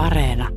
Areena. 0.00 0.48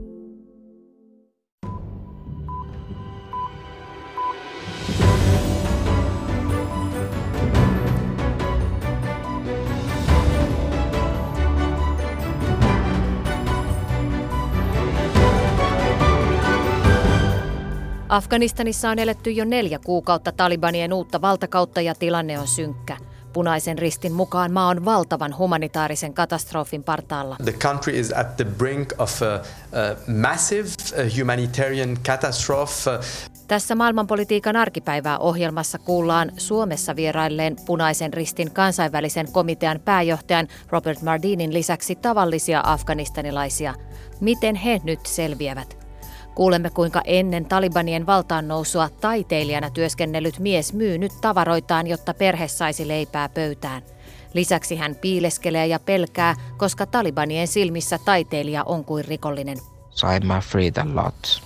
Afganistanissa 18.09 18.89
on 18.89 18.99
eletty 18.99 19.31
jo 19.31 19.45
neljä 19.45 19.79
kuukautta 19.85 20.31
Talibanien 20.31 20.93
uutta 20.93 21.21
valtakautta 21.21 21.81
ja 21.81 21.95
tilanne 21.95 22.39
on 22.39 22.47
synkkä. 22.47 22.97
Punaisen 23.33 23.77
ristin 23.77 24.13
mukaan 24.13 24.51
maa 24.51 24.67
on 24.67 24.85
valtavan 24.85 25.37
humanitaarisen 25.37 26.13
katastrofin 26.13 26.83
partaalla. 26.83 27.35
The 27.43 27.51
country 27.51 27.99
is 27.99 28.11
at 28.11 28.37
the 28.37 28.45
brink 28.45 28.93
of 28.97 29.21
a, 29.21 29.35
a 29.35 29.41
massive 30.07 30.69
humanitarian 31.19 31.97
catastrophe. 32.03 32.91
Tässä 33.47 33.75
maailmanpolitiikan 33.75 34.55
arkipäivää 34.55 35.17
ohjelmassa 35.17 35.77
kuullaan 35.77 36.31
Suomessa 36.37 36.95
vierailleen 36.95 37.55
Punaisen 37.65 38.13
ristin 38.13 38.51
kansainvälisen 38.51 39.31
komitean 39.31 39.79
pääjohtajan 39.85 40.47
Robert 40.69 41.01
Mardinin 41.01 41.53
lisäksi 41.53 41.95
tavallisia 41.95 42.61
afganistanilaisia. 42.65 43.73
Miten 44.21 44.55
he 44.55 44.81
nyt 44.83 45.05
selviävät? 45.05 45.82
Kuulemme, 46.35 46.69
kuinka 46.69 47.01
ennen 47.05 47.45
Talibanien 47.45 48.05
valtaan 48.05 48.47
nousua 48.47 48.89
taiteilijana 48.89 49.69
työskennellyt 49.69 50.39
mies 50.39 50.73
myy 50.73 50.97
nyt 50.97 51.11
tavaroitaan, 51.21 51.87
jotta 51.87 52.13
perhe 52.13 52.47
saisi 52.47 52.87
leipää 52.87 53.29
pöytään. 53.29 53.81
Lisäksi 54.33 54.75
hän 54.75 54.95
piileskelee 54.95 55.67
ja 55.67 55.79
pelkää, 55.79 56.35
koska 56.57 56.85
Talibanien 56.85 57.47
silmissä 57.47 57.99
taiteilija 58.05 58.63
on 58.63 58.85
kuin 58.85 59.05
rikollinen. 59.05 59.57
So 59.89 60.07
I'm 60.07 60.31
afraid 60.31 60.77
a 60.77 60.85
lot. 60.95 61.41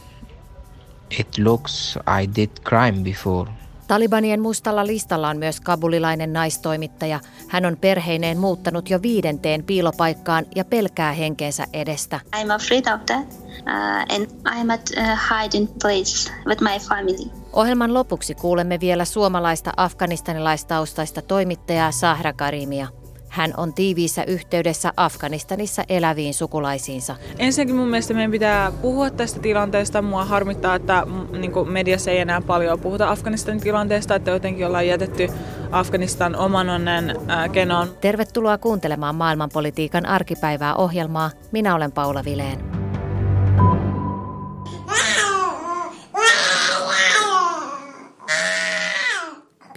It 1.20 1.38
looks 1.38 2.00
I 2.22 2.30
did 2.36 2.50
crime 2.70 3.04
before. 3.04 3.52
Talibanien 3.88 4.42
mustalla 4.42 4.88
listalla 4.88 5.30
on 5.30 5.38
myös 5.38 5.62
kabulilainen 5.62 6.34
naistoimittaja. 6.34 7.20
Hän 7.48 7.66
on 7.66 7.78
perheineen 7.78 8.38
muuttanut 8.38 8.90
jo 8.90 9.02
viidenteen 9.02 9.64
piilopaikkaan 9.64 10.46
ja 10.56 10.66
pelkää 10.66 11.12
henkeensä 11.14 11.68
edestä. 11.74 12.20
I'm 12.36 12.52
afraid 12.52 12.86
of 12.94 13.06
that 13.06 13.28
uh, 13.60 14.16
and 14.16 14.28
I'm 14.48 14.74
at 14.74 14.90
a 14.98 15.36
hiding 15.36 15.68
place 15.82 16.32
with 16.46 16.62
my 16.62 16.80
family. 16.90 17.32
Ohjelman 17.54 17.94
lopuksi 17.94 18.36
kuulemme 18.36 18.80
vielä 18.80 19.06
suomalaista 19.06 19.72
afganistanilaistaustaista 19.78 21.22
toimittajaa 21.22 21.92
Sahra 21.92 22.34
Karimia. 22.34 22.88
Hän 23.30 23.54
on 23.58 23.74
tiiviissä 23.74 24.24
yhteydessä 24.24 24.94
Afganistanissa 24.98 25.84
eläviin 25.90 26.34
sukulaisiinsa. 26.34 27.16
Ensinnäkin 27.40 27.76
mun 27.76 27.88
mielestä 27.88 28.14
meidän 28.14 28.32
pitää 28.32 28.72
puhua 28.72 29.10
tästä 29.10 29.40
tilanteesta. 29.40 30.02
Mua 30.02 30.26
harmittaa, 30.26 30.76
että 30.76 31.04
mm, 31.06 31.42
niin 31.42 31.70
mediassa 31.70 32.12
ei 32.12 32.20
enää 32.20 32.42
paljon 32.42 32.80
puhuta 32.80 33.10
Afganistanin 33.10 33.62
tilanteesta, 33.62 34.16
että 34.16 34.32
jotenkin 34.32 34.66
ollaan 34.66 34.88
jätetty 34.88 35.30
Afganistan 35.72 36.36
oman 36.36 36.70
onnen 36.70 37.16
ää, 37.28 37.50
kenoon. 37.50 37.88
Tervetuloa 38.02 38.58
kuuntelemaan 38.58 39.16
maailmanpolitiikan 39.16 40.06
arkipäivää 40.06 40.76
ohjelmaa. 40.76 41.32
Minä 41.52 41.76
olen 41.76 41.92
Paula 41.92 42.24
Vileen. 42.26 42.77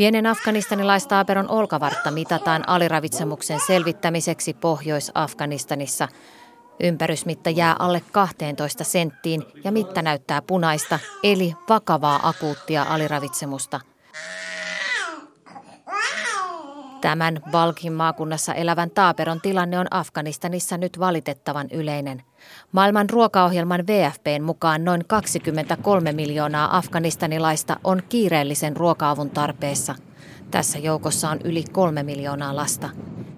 Pienen 0.01 0.27
afganistanilaistaperon 0.27 1.51
olkavartta 1.51 2.11
mitataan 2.11 2.69
aliravitsemuksen 2.69 3.61
selvittämiseksi 3.67 4.55
Pohjois-Afganistanissa. 4.55 6.09
Ympärysmitta 6.83 7.51
jää 7.51 7.77
alle 7.79 8.03
12 8.13 8.85
senttiin 8.85 9.45
ja 9.65 9.73
mitta 9.73 10.03
näyttää 10.03 10.43
punaista, 10.43 10.99
eli 11.23 11.55
vakavaa 11.69 12.21
akuuttia 12.29 12.83
aliravitsemusta. 12.83 13.81
Tämän 17.01 17.41
Valkin 17.53 17.93
maakunnassa 17.93 18.55
elävän 18.55 18.91
taaperon 18.91 19.41
tilanne 19.41 19.79
on 19.79 19.87
Afganistanissa 19.91 20.79
nyt 20.79 20.99
valitettavan 20.99 21.67
yleinen. 21.73 22.23
Maailman 22.73 23.11
ruokaohjelman 23.11 23.87
VFPn 23.87 24.43
mukaan 24.43 24.85
noin 24.85 25.05
23 25.07 26.13
miljoonaa 26.13 26.77
afganistanilaista 26.77 27.77
on 27.85 28.03
kiireellisen 28.09 28.77
ruokaavun 28.77 29.31
tarpeessa. 29.31 29.95
Tässä 30.51 30.79
joukossa 30.79 31.31
on 31.31 31.39
yli 31.45 31.65
kolme 31.73 32.03
miljoonaa 32.03 32.57
lasta. 32.57 32.89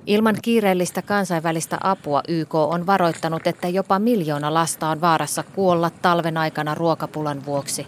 Ilman 0.07 0.37
kiireellistä 0.43 1.03
kansainvälistä 1.03 1.79
apua 1.83 2.23
YK 2.29 2.55
on 2.55 2.87
varoittanut, 2.87 3.47
että 3.47 3.69
jopa 3.69 3.99
miljoona 3.99 4.55
lasta 4.55 4.89
on 4.89 5.01
vaarassa 5.01 5.43
kuolla 5.43 5.91
talven 5.91 6.37
aikana 6.37 6.75
ruokapulan 6.75 7.47
vuoksi. 7.47 7.87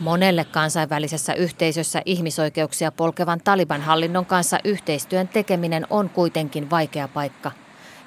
Monelle 0.00 0.44
kansainvälisessä 0.44 1.34
yhteisössä 1.34 2.02
ihmisoikeuksia 2.04 2.92
polkevan 2.92 3.40
Taliban 3.44 3.80
hallinnon 3.80 4.26
kanssa 4.26 4.58
yhteistyön 4.64 5.28
tekeminen 5.28 5.86
on 5.90 6.08
kuitenkin 6.10 6.70
vaikea 6.70 7.08
paikka. 7.08 7.50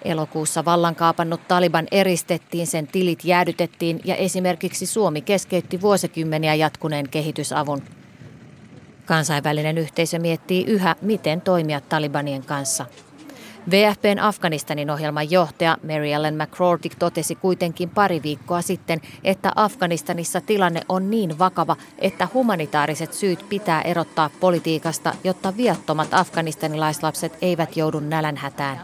Elokuussa 0.01 0.65
vallankaapannut 0.65 1.47
Taliban 1.47 1.87
eristettiin, 1.91 2.67
sen 2.67 2.87
tilit 2.87 3.25
jäädytettiin 3.25 3.99
ja 4.05 4.15
esimerkiksi 4.15 4.85
Suomi 4.85 5.21
keskeytti 5.21 5.81
vuosikymmeniä 5.81 6.55
jatkuneen 6.55 7.09
kehitysavun. 7.09 7.81
Kansainvälinen 9.05 9.77
yhteisö 9.77 10.19
miettii 10.19 10.65
yhä, 10.65 10.95
miten 11.01 11.41
toimia 11.41 11.81
Talibanien 11.81 12.45
kanssa– 12.45 12.85
VFPn 13.71 14.19
Afganistanin 14.19 14.89
ohjelman 14.89 15.31
johtaja 15.31 15.77
Mary 15.83 16.11
Ellen 16.11 16.35
McCordick 16.35 16.95
totesi 16.99 17.35
kuitenkin 17.35 17.89
pari 17.89 18.23
viikkoa 18.23 18.61
sitten, 18.61 19.01
että 19.23 19.51
Afganistanissa 19.55 20.41
tilanne 20.41 20.81
on 20.89 21.09
niin 21.09 21.39
vakava, 21.39 21.75
että 21.99 22.27
humanitaariset 22.33 23.13
syyt 23.13 23.45
pitää 23.49 23.81
erottaa 23.81 24.29
politiikasta, 24.39 25.13
jotta 25.23 25.57
viattomat 25.57 26.13
afganistanilaislapset 26.13 27.37
eivät 27.41 27.77
joudu 27.77 27.99
nälänhätään. 27.99 28.77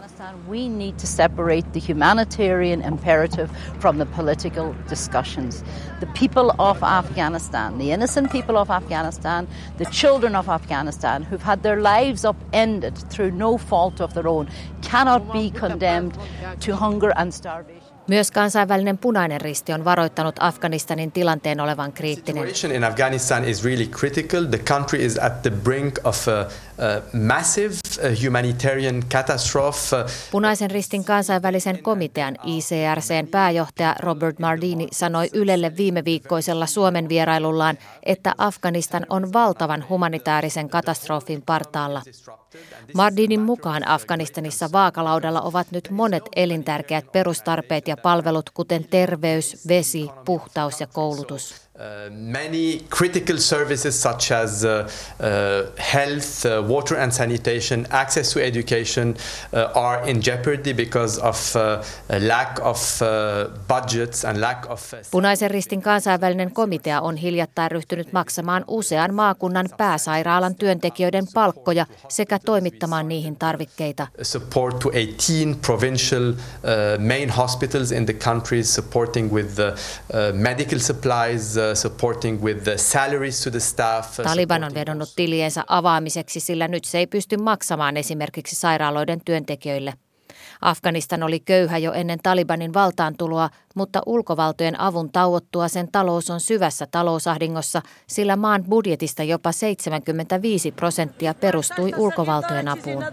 We 0.50 0.68
need 0.68 0.92
to 0.92 1.06
separate 1.06 1.62
the 1.72 1.80
humanitarian 1.88 2.82
imperative 2.92 3.48
from 3.80 3.96
the 3.96 4.06
political 4.16 4.74
discussions. 4.90 5.64
The 6.00 6.08
people 6.20 6.54
of 6.58 6.78
Afghanistan, 6.82 7.74
the 7.74 7.84
innocent 7.84 8.32
people 8.32 8.56
of 8.56 8.70
Afghanistan, 8.70 9.48
the 9.76 9.84
children 9.84 10.36
of 10.36 10.48
Afghanistan 10.48 11.26
who've 11.30 11.44
had 11.44 11.60
their 11.60 11.82
lives 11.82 12.24
upended 12.24 12.96
through 13.08 13.36
no 13.36 13.58
fault 13.58 14.00
of 14.00 14.12
their 14.14 14.28
own 14.28 14.48
cannot 14.90 15.32
be 15.32 15.60
condemned 15.60 16.14
to 16.66 16.86
hunger 16.86 17.12
and 17.16 17.32
starvation. 17.32 17.84
Myös 18.08 18.30
kansainvälinen 18.30 18.98
punainen 18.98 19.40
risti 19.40 19.72
on 19.72 19.84
varoittanut 19.84 20.36
Afganistanin 20.40 21.12
tilanteen 21.12 21.60
olevan 21.60 21.92
kriittinen. 21.92 22.42
situation 22.42 22.76
in 22.76 22.84
Afghanistan 22.84 23.44
is 23.44 23.64
really 23.64 23.86
critical. 23.86 24.44
The 24.44 24.58
country 24.58 25.04
is 25.04 25.18
at 25.18 25.42
the 25.42 25.50
brink 25.50 25.98
of 26.04 26.28
a, 26.28 26.40
a 26.40 26.46
massive 27.12 27.74
humanitarian 28.24 29.02
catastrophe. 29.12 29.96
Punaisen 30.30 30.70
ristin 30.70 31.04
kansainvälisen 31.04 31.82
komitean 31.82 32.36
ICRCn 32.44 33.26
pääjohtaja 33.30 33.94
Robert 33.98 34.38
Mardini 34.38 34.88
sanoi 34.92 35.30
Ylelle 35.34 35.76
viime 35.76 36.04
viikkoisella 36.04 36.66
Suomen 36.66 37.08
vierailullaan, 37.08 37.78
että 38.02 38.34
Afganistan 38.38 39.06
on 39.08 39.32
valtavan 39.32 39.84
humanitaarisen 39.88 40.68
katastrofin 40.68 41.42
partaalla. 41.42 42.02
Mardinin 42.94 43.40
mukaan 43.40 43.88
Afganistanissa 43.88 44.72
vaakalaudalla 44.72 45.40
ovat 45.40 45.70
nyt 45.70 45.90
monet 45.90 46.22
elintärkeät 46.36 47.12
perustarpeet 47.12 47.88
ja 47.88 47.96
palvelut, 47.96 48.50
kuten 48.50 48.84
terveys, 48.84 49.68
vesi, 49.68 50.08
puhtaus 50.24 50.80
ja 50.80 50.86
koulutus. 50.86 51.63
Uh, 51.76 52.08
many 52.12 52.78
critical 52.88 53.36
services 53.36 54.02
such 54.02 54.30
as 54.30 54.64
uh, 54.64 54.88
uh, 55.18 55.72
health, 55.76 56.46
uh, 56.46 56.62
water 56.62 56.94
and 56.94 57.12
sanitation, 57.12 57.84
access 57.90 58.32
to 58.32 58.40
education 58.40 59.16
uh, 59.52 59.72
are 59.74 60.08
in 60.08 60.22
jeopardy 60.22 60.72
because 60.72 61.18
of 61.18 61.56
uh, 61.56 61.82
lack 62.20 62.60
of 62.62 62.78
budgets 63.66 64.24
and 64.24 64.40
lack 64.40 64.66
of... 64.70 64.94
Punaisen 65.10 65.50
ristin 65.50 65.82
kansainvälinen 65.82 66.52
komitea 66.52 67.00
on 67.00 67.16
hiljattain 67.16 67.70
ryhtynyt 67.70 68.12
maksamaan 68.12 68.64
usean 68.68 69.14
maakunnan 69.14 69.68
pääsairaalan 69.76 70.54
työntekijöiden 70.54 71.24
palkkoja 71.34 71.86
sekä 72.08 72.38
toimittamaan 72.38 73.08
niihin 73.08 73.36
tarvikkeita. 73.36 74.06
Support 74.22 74.78
to 74.78 74.90
18 74.90 75.60
provincial 75.66 76.32
main 76.98 77.30
hospitals 77.30 77.92
in 77.92 78.06
the 78.06 78.14
country 78.14 78.62
supporting 78.62 79.32
with 79.32 79.58
medical 80.32 80.78
supplies 80.78 81.63
supporting 81.74 82.42
with 82.42 82.62
the 82.64 82.78
salaries 82.78 83.44
to 83.44 83.50
the 83.50 83.60
staff. 83.60 84.18
Uh, 84.18 84.24
Taliban 84.24 84.64
on 84.64 84.74
vedonnut 84.74 85.12
tiliensä 85.16 85.64
avaamiseksi, 85.68 86.40
sillä 86.40 86.68
nyt 86.68 86.84
se 86.84 86.98
ei 86.98 87.06
pysty 87.06 87.36
maksamaan 87.36 87.96
esimerkiksi 87.96 88.56
sairaaloiden 88.56 89.20
työntekijöille. 89.24 89.94
Afganistan 90.60 91.22
oli 91.22 91.40
köyhä 91.40 91.78
jo 91.78 91.92
ennen 91.92 92.18
Talibanin 92.22 92.74
valtaantuloa, 92.74 93.50
mutta 93.74 94.02
ulkovaltojen 94.06 94.80
avun 94.80 95.12
tauottua 95.12 95.68
sen 95.68 95.88
talous 95.92 96.30
on 96.30 96.40
syvässä 96.40 96.86
talousahdingossa, 96.90 97.82
sillä 98.06 98.36
maan 98.36 98.64
budjetista 98.64 99.22
jopa 99.22 99.52
75 99.52 100.72
prosenttia 100.72 101.34
perustui 101.34 101.92
ulkovaltojen 101.96 102.68
apuun. 102.68 103.04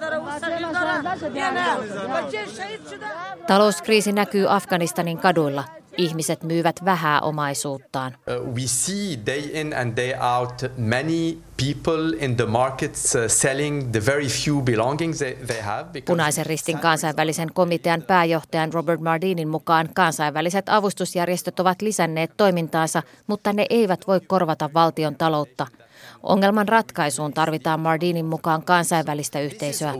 Talouskriisi 3.48 4.12
näkyy 4.12 4.46
Afganistanin 4.56 5.18
kaduilla. 5.18 5.64
Ihmiset 5.98 6.44
myyvät 6.44 6.86
vähää 6.86 7.22
omaisuuttaan. 7.22 8.18
Uh, 8.28 8.54
we 8.54 8.62
see 8.66 9.20
day 9.26 9.62
in 9.62 9.74
and 9.74 9.96
day 9.96 10.14
out 10.38 10.54
many 10.78 11.38
people 11.58 12.26
in 12.26 12.36
the 12.36 12.46
markets 12.46 13.16
uh, 13.16 13.22
selling 13.28 13.92
the 13.92 14.06
very 14.06 14.28
few 14.28 14.62
belongings 14.62 15.18
they, 15.18 15.34
they 15.34 15.62
have. 15.62 16.02
Punaisen 16.06 16.46
ristin 16.46 16.80
kansainvälisen 16.80 17.54
komitean 17.54 18.02
pääjohtajan 18.02 18.74
Robert 18.74 19.02
Mardinin 19.02 19.48
mukaan 19.48 19.90
kansainväliset 19.94 20.70
avustusjärjestöt 20.70 21.60
ovat 21.60 21.82
lisänneet 21.82 22.32
toimintaansa, 22.38 23.04
mutta 23.28 23.54
ne 23.54 23.66
eivät 23.70 24.08
voi 24.08 24.20
korvata 24.20 24.70
valtion 24.74 25.16
taloutta– 25.16 25.68
Ongelman 26.24 26.68
ratkaisuun 26.68 27.34
tarvitaan 27.34 27.80
Mardinin 27.80 28.26
mukaan 28.26 28.64
kansainvälistä 28.64 29.40
yhteisöä. 29.40 29.94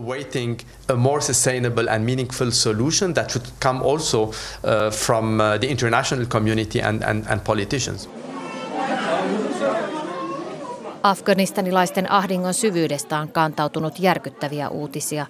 A 0.92 0.96
more 0.96 1.20
sustainable 1.20 1.90
and 1.90 2.04
meaningful 2.04 2.50
solution 2.50 3.14
that 3.14 3.30
should 3.30 3.46
come 3.62 3.80
also 3.92 4.22
uh, 4.22 4.32
from 4.90 5.24
uh, 5.40 5.60
the 5.60 5.66
international 5.66 6.26
community 6.26 6.80
and, 6.80 7.02
and, 7.02 7.24
and 7.28 7.40
politicians. 7.40 8.08
Afganistanilaisten 11.02 12.12
ahdingon 12.12 12.54
syvyydestä 12.54 13.18
on 13.18 13.32
kantautunut 13.32 13.98
järkyttäviä 13.98 14.68
uutisia. 14.68 15.26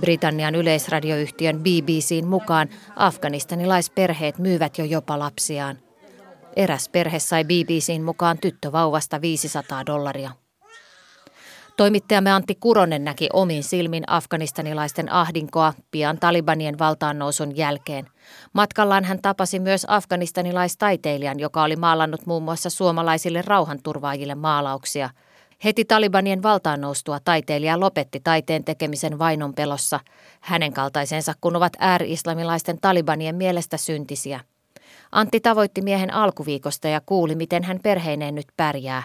Britannian 0.00 0.54
yleisradioyhtiön 0.54 1.58
BBCn 1.58 2.26
mukaan 2.26 2.68
afganistanilaisperheet 2.96 4.38
myyvät 4.38 4.78
jo 4.78 4.84
jopa 4.84 5.18
lapsiaan. 5.18 5.89
Eräs 6.56 6.88
perhe 6.88 7.18
sai 7.18 7.44
BBCn 7.44 8.02
mukaan 8.02 8.38
tyttövauvasta 8.38 9.20
500 9.20 9.86
dollaria. 9.86 10.30
Toimittajamme 11.76 12.32
Antti 12.32 12.54
Kuronen 12.54 13.04
näki 13.04 13.28
omin 13.32 13.64
silmin 13.64 14.04
afganistanilaisten 14.06 15.12
ahdinkoa 15.12 15.74
pian 15.90 16.18
talibanien 16.18 16.78
valtaannousun 16.78 17.56
jälkeen. 17.56 18.06
Matkallaan 18.52 19.04
hän 19.04 19.22
tapasi 19.22 19.60
myös 19.60 19.86
afganistanilaistaiteilijan, 19.88 21.40
joka 21.40 21.62
oli 21.62 21.76
maalannut 21.76 22.26
muun 22.26 22.42
muassa 22.42 22.70
suomalaisille 22.70 23.42
rauhanturvaajille 23.42 24.34
maalauksia. 24.34 25.10
Heti 25.64 25.84
talibanien 25.84 26.42
valtaannoustua 26.42 27.20
taiteilija 27.20 27.80
lopetti 27.80 28.20
taiteen 28.20 28.64
tekemisen 28.64 29.18
vainon 29.18 29.54
pelossa. 29.54 30.00
Hänen 30.40 30.72
kaltaisensa 30.72 31.32
kun 31.40 31.56
ovat 31.56 31.72
ääri-islamilaisten 31.78 32.78
talibanien 32.80 33.36
mielestä 33.36 33.76
syntisiä. 33.76 34.40
Antti 35.12 35.40
tavoitti 35.40 35.82
miehen 35.82 36.14
alkuviikosta 36.14 36.88
ja 36.88 37.00
kuuli, 37.06 37.34
miten 37.34 37.64
hän 37.64 37.80
perheineen 37.82 38.34
nyt 38.34 38.46
pärjää. 38.56 39.02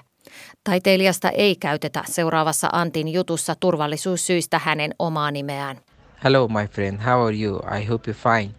Taiteilijasta 0.64 1.30
ei 1.30 1.56
käytetä 1.56 2.04
seuraavassa 2.08 2.70
Antin 2.72 3.08
jutussa 3.08 3.56
turvallisuussyistä 3.60 4.60
hänen 4.60 4.96
omaa 5.00 5.32
nimeään. 5.32 5.78
Hello 6.24 6.48
my 6.48 6.68
friend, 6.68 7.02
how 7.02 7.28
are 7.28 7.36
you? 7.42 7.60
I 7.82 7.86
hope 7.86 8.12
you're 8.12 8.16
fine. 8.16 8.54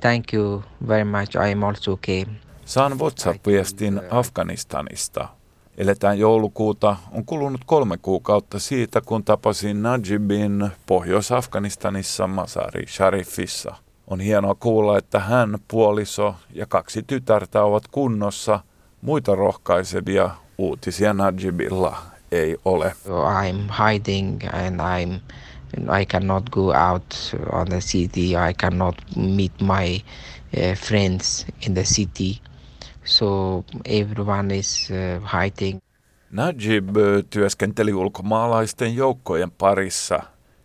Thank 0.00 0.34
you 0.34 0.62
very 0.88 1.04
much, 1.04 1.36
I 1.48 1.52
am 1.52 1.62
also 1.62 1.92
okay. 1.92 2.24
Saan 2.64 2.98
WhatsApp-viestin 2.98 4.00
Afganistanista. 4.10 5.28
Eletään 5.78 6.18
joulukuuta. 6.18 6.96
On 7.12 7.24
kulunut 7.24 7.60
kolme 7.66 7.98
kuukautta 7.98 8.58
siitä, 8.58 9.00
kun 9.00 9.24
tapasin 9.24 9.82
Najibin 9.82 10.70
Pohjois-Afganistanissa 10.86 12.26
Masari 12.26 12.86
Sharifissa– 12.86 13.74
on 14.06 14.20
hienoa 14.20 14.54
kuulla, 14.54 14.98
että 14.98 15.20
hän, 15.20 15.58
puoliso 15.68 16.34
ja 16.52 16.66
kaksi 16.66 17.02
tytärtä 17.02 17.62
ovat 17.62 17.88
kunnossa. 17.88 18.60
Muita 19.02 19.34
rohkaisevia 19.34 20.30
uutisia 20.58 21.14
Najibilla 21.14 21.96
ei 22.32 22.56
ole. 22.64 22.96
I'm 23.06 23.72
hiding 23.88 24.38
and 24.52 24.80
I'm 24.80 25.20
I 26.00 26.06
cannot 26.06 26.50
go 26.50 26.72
out 26.90 27.36
on 27.52 27.66
the 27.66 27.80
city. 27.80 28.30
I 28.50 28.54
cannot 28.62 28.94
meet 29.16 29.52
my 29.60 29.96
uh, 29.96 30.76
friends 30.76 31.46
in 31.66 31.74
the 31.74 31.84
city. 31.84 32.40
So 33.04 33.64
everyone 33.84 34.56
is 34.56 34.88
uh, 34.90 35.40
hiding. 35.40 35.80
Najib 36.30 36.88
työskenteli 37.30 37.94
ulkomaalaisten 37.94 38.96
joukkojen 38.96 39.50
parissa. 39.50 40.22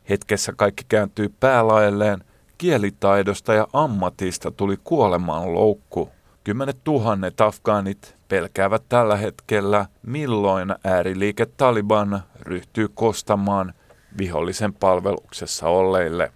Hetkessä 0.09 0.53
kaikki 0.57 0.83
kääntyi 0.87 1.29
päälaelleen– 1.29 2.23
kielitaidosta 2.61 3.53
ja 3.53 3.67
ammatista 3.73 4.51
tuli 4.51 4.77
kuolemaan 4.83 5.53
loukku. 5.53 6.09
Kymmenet 6.43 6.77
tuhannet 6.83 7.41
afgaanit 7.41 8.15
pelkäävät 8.27 8.83
tällä 8.89 9.17
hetkellä, 9.17 9.85
milloin 10.01 10.75
ääriliike 10.83 11.45
Taliban 11.45 12.23
ryhtyy 12.39 12.87
kostamaan 12.93 13.73
vihollisen 14.17 14.73
palveluksessa 14.73 15.67
olleille. 15.67 16.31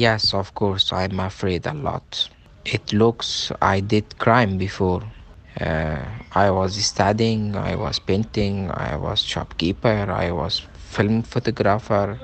Yes, 0.00 0.34
of 0.34 0.54
course, 0.54 0.96
I'm 0.96 1.20
afraid 1.20 1.64
a 1.66 1.74
lot. 1.82 2.30
It 2.74 2.92
looks 2.92 3.52
I 3.76 3.84
did 3.90 4.04
crime 4.24 4.58
before. 4.58 5.06
Uh, 5.60 6.46
I 6.46 6.50
was 6.50 6.88
studying, 6.88 7.56
I 7.72 7.76
was 7.76 8.00
painting, 8.00 8.70
I 8.92 8.96
was 8.96 9.28
shopkeeper, 9.28 10.24
I 10.26 10.32
was 10.32 10.68
film 10.90 11.22
photographer. 11.22 12.16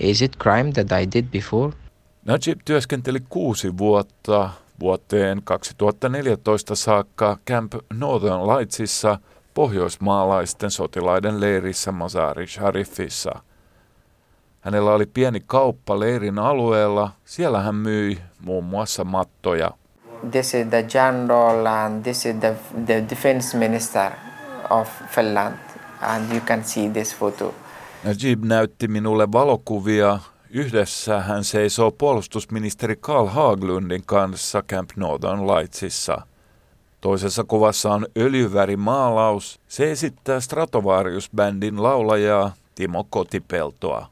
Is 0.00 0.22
it 0.22 0.38
crime 0.38 0.72
that 0.72 0.92
I 0.92 1.06
did 1.06 1.30
before? 1.30 1.72
Najib 2.24 2.60
työskenteli 2.64 3.18
kuusi 3.28 3.78
vuotta 3.78 4.50
vuoteen 4.80 5.40
2014 5.44 6.74
saakka 6.74 7.38
Camp 7.48 7.72
Northern 7.98 8.46
Lightsissa 8.46 9.18
pohjoismaalaisten 9.54 10.70
sotilaiden 10.70 11.40
leirissä 11.40 11.92
Mazari 11.92 12.46
Sharifissa. 12.46 13.42
Hänellä 14.60 14.92
oli 14.92 15.06
pieni 15.06 15.42
kauppa 15.46 16.00
leirin 16.00 16.38
alueella. 16.38 17.10
Siellä 17.24 17.60
hän 17.60 17.74
myi 17.74 18.18
muun 18.40 18.64
muassa 18.64 19.04
mattoja. 19.04 19.70
This 20.30 20.54
is 20.54 20.66
the 20.66 20.82
general 20.82 21.66
and 21.66 22.02
this 22.02 22.26
is 22.26 22.36
the, 22.36 22.56
the 22.86 23.04
defense 23.10 23.58
minister 23.58 24.10
of 24.70 24.88
Finland 25.08 25.56
and 26.00 26.30
you 26.32 26.40
can 26.40 26.64
see 26.64 26.88
this 26.88 27.16
photo. 27.16 27.54
Najib 28.04 28.44
näytti 28.44 28.88
minulle 28.88 29.32
valokuvia 29.32 30.18
Yhdessä 30.54 31.20
hän 31.20 31.44
seisoo 31.44 31.90
puolustusministeri 31.90 32.96
Carl 32.96 33.26
Haglundin 33.26 34.02
kanssa 34.06 34.62
Camp 34.62 34.90
Northern 34.96 35.46
Lightsissa. 35.46 36.22
Toisessa 37.00 37.44
kuvassa 37.44 37.92
on 37.92 38.06
öljyvärimaalaus. 38.16 39.60
Se 39.68 39.92
esittää 39.92 40.40
Stratovarius-bändin 40.40 41.82
laulajaa 41.82 42.52
Timo 42.74 43.06
Kotipeltoa. 43.10 44.06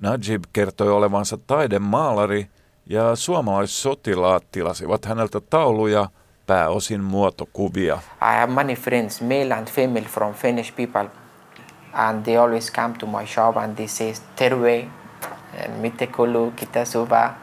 Najib 0.00 0.44
kertoi 0.52 0.88
olevansa 0.88 1.38
taidemaalari 1.46 2.46
ja 2.86 3.16
suomalaissotilaat 3.16 4.44
tilasivat 4.52 5.04
häneltä 5.04 5.40
tauluja, 5.40 6.08
pääosin 6.46 7.04
muotokuvia. 7.04 7.94
I 7.94 8.40
have 8.40 8.52
many 8.52 8.74
friends, 8.74 9.20
male 9.20 9.54
and 9.54 9.68
female 9.68 10.06
from 10.06 10.34
Finnish 10.34 10.76
people. 10.76 11.10
And 11.92 12.24
they 12.24 12.36
always 12.36 12.72
come 12.72 12.94
to 12.98 13.06
my 13.06 13.26
shop 13.26 13.56
and 13.56 13.74
they 13.76 13.88
say, 13.88 14.12
Terve, 14.36 14.88
miten 15.80 16.08
kuuluu 16.08 16.50
kita 16.50 16.84
suva, 16.84 17.34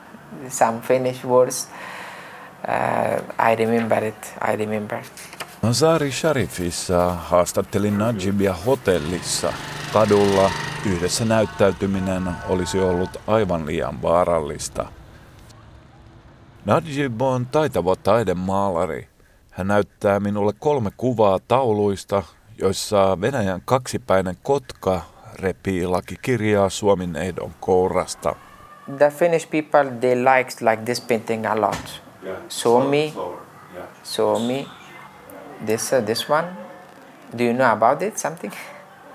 some 0.50 0.80
Finnish 0.82 1.26
words. 1.26 1.70
Uh, 2.68 3.52
I 3.52 3.56
remember 3.56 4.04
it, 4.04 4.34
I 4.52 4.56
remember. 4.56 5.04
Mazari 5.62 6.12
Sharifissa 6.12 7.14
haastattelin 7.14 7.98
Najibia 7.98 8.54
hotellissa. 8.66 9.54
Kadulla 9.94 10.52
yhdessä 10.86 11.26
näyttäytyminen 11.26 12.30
olisi 12.50 12.80
ollut 12.80 13.10
aivan 13.28 13.66
liian 13.66 14.02
vaarallista. 14.02 14.86
Najib 16.66 17.22
on 17.22 17.46
taitava 17.46 17.96
taidemaalari. 17.96 19.08
Hän 19.52 19.68
näyttää 19.68 20.20
minulle 20.20 20.54
kolme 20.60 20.92
kuvaa 20.98 21.40
tauluista, 21.48 22.24
joissa 22.58 23.22
Venäjän 23.22 23.62
kaksipäinen 23.66 24.38
kotka 24.44 25.02
repii 25.40 25.86
lakikirjaa 25.86 26.70
Suomen 26.70 27.16
ehdon 27.16 27.52
kourasta. 27.60 28.36
The 28.98 29.10
Finnish 29.10 29.50
people, 29.50 29.92
they 30.00 30.16
liked 30.16 30.62
like 30.72 30.84
this 30.84 31.02
painting 31.02 31.46
a 31.46 31.62
lot. 31.62 32.02
Yeah. 32.24 32.38
Suomi, 32.50 33.14
yeah. 33.76 33.88
Suomi, 34.04 34.68
this, 35.66 35.94
uh, 35.94 36.04
this 36.06 36.30
one. 36.30 36.48
Do 37.38 37.44
you 37.44 37.54
know 37.54 37.72
about 37.72 38.02
it, 38.02 38.18
something? 38.18 38.54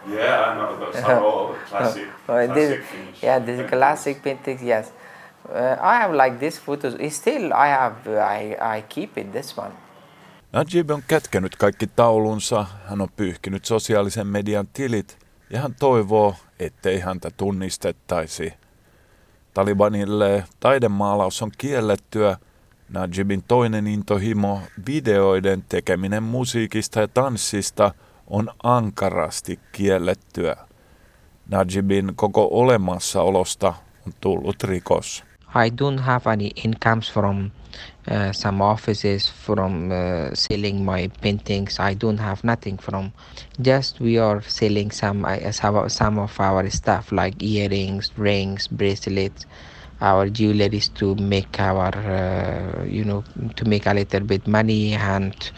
Yeah, 0.07 0.50
I 0.50 0.55
know. 0.55 0.77
Those 0.77 1.05
are 1.05 1.21
all 1.21 1.55
classic, 1.69 2.09
classic 2.27 2.55
this, 2.55 3.23
Yeah, 3.23 3.45
this 3.45 3.71
classic 3.71 4.23
paintings, 4.23 4.62
yes. 4.62 4.93
Uh, 5.49 5.77
I 5.81 5.95
have 5.97 6.15
like 6.15 6.39
this 6.39 6.61
photos. 6.61 6.95
Still, 7.15 7.53
I 7.53 7.69
have, 7.69 8.07
uh, 8.07 8.19
I, 8.19 8.57
I 8.77 8.83
keep 8.89 9.19
it, 9.19 9.33
this 9.33 9.59
one. 9.59 9.73
Najib 10.53 10.91
on 10.91 11.03
kätkenyt 11.09 11.57
kaikki 11.57 11.87
taulunsa, 11.87 12.67
hän 12.89 13.00
on 13.00 13.09
pyyhkinyt 13.17 13.65
sosiaalisen 13.65 14.27
median 14.27 14.69
tilit 14.73 15.19
ja 15.50 15.61
hän 15.61 15.75
toivoo, 15.75 16.35
ettei 16.59 17.00
häntä 17.00 17.30
tunnistettaisi. 17.37 18.52
Talibanille 19.54 20.45
taidemaalaus 20.61 21.42
on 21.42 21.50
kiellettyä. 21.59 22.37
Najibin 22.88 23.42
toinen 23.49 23.87
intohimo, 23.87 24.61
videoiden 24.87 25.64
tekeminen 25.69 26.23
musiikista 26.23 27.00
ja 27.00 27.09
tanssista, 27.09 27.95
on 28.26 28.50
ankarasti 28.62 29.61
kiellettyä. 29.73 30.57
Najibin 31.49 32.12
koko 32.16 32.49
olemassaolosta 32.50 33.75
on 34.07 34.12
tullut 34.21 34.62
rikos. 34.62 35.30
I 35.54 35.69
don't 35.69 35.99
have 35.99 36.26
any 36.26 36.49
incomes 36.49 37.09
from 37.09 37.52
uh, 38.09 38.33
some 38.33 38.61
offices 38.62 39.28
from 39.28 39.90
uh, 39.92 40.35
selling 40.35 40.85
my 40.85 41.09
paintings. 41.21 41.78
I 41.78 41.95
don't 41.95 42.19
have 42.19 42.45
nothing 42.45 42.78
from. 42.78 43.12
Just 43.61 44.00
we 44.00 44.19
are 44.19 44.40
selling 44.42 44.90
some 44.90 45.25
uh, 45.25 45.50
some 45.52 46.19
of 46.19 46.40
our 46.40 46.69
stuff 46.71 47.12
like 47.12 47.42
earrings, 47.42 48.11
rings, 48.16 48.66
bracelets, 48.69 49.47
our 50.00 50.28
jewelry 50.28 50.80
to 50.95 51.14
make 51.16 51.59
our 51.61 51.92
uh, 51.95 52.85
you 52.85 53.04
know 53.04 53.25
to 53.57 53.64
make 53.64 53.87
a 53.87 53.95
little 53.95 54.21
bit 54.21 54.47
money 54.47 54.92
and 54.95 55.50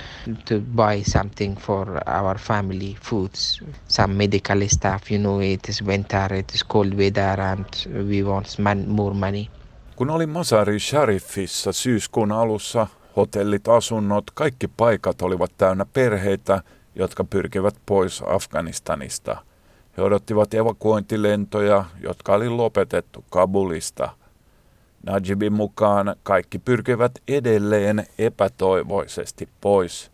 to 0.47 0.61
buy 0.61 1.03
something 1.03 1.57
for 1.57 2.03
our 2.09 2.37
family 2.39 2.95
foods 3.01 3.61
some 3.89 4.17
medical 4.17 4.61
stuff 4.69 5.11
you 5.11 5.19
know 5.19 5.41
it 5.41 5.69
is 5.69 5.83
winter 5.83 6.27
it 6.31 6.55
is 6.55 6.63
cold 6.63 6.95
weather 6.95 7.37
and 7.39 7.87
we 8.09 8.23
want 8.23 8.59
man- 8.59 8.89
more 8.89 9.15
money 9.15 9.49
Kun 10.03 10.11
olin 10.11 10.29
Masari 10.29 10.79
Sharifissa 10.81 11.73
syyskuun 11.73 12.33
alussa, 12.33 12.87
hotellit, 13.17 13.69
asunnot, 13.69 14.25
kaikki 14.35 14.69
paikat 14.69 15.23
olivat 15.23 15.53
täynnä 15.59 15.87
perheitä, 15.93 16.63
jotka 16.95 17.25
pyrkivät 17.25 17.75
pois 17.87 18.23
Afganistanista. 18.27 19.37
He 19.97 20.03
odottivat 20.03 20.55
evakuointilentoja, 20.55 21.85
jotka 22.01 22.35
oli 22.35 22.49
lopetettu 22.49 23.25
Kabulista. 23.31 24.11
Najibin 25.07 25.53
mukaan 25.53 26.17
kaikki 26.23 26.59
pyrkivät 26.59 27.13
edelleen 27.29 28.07
epätoivoisesti 28.19 29.49
pois. 29.61 30.11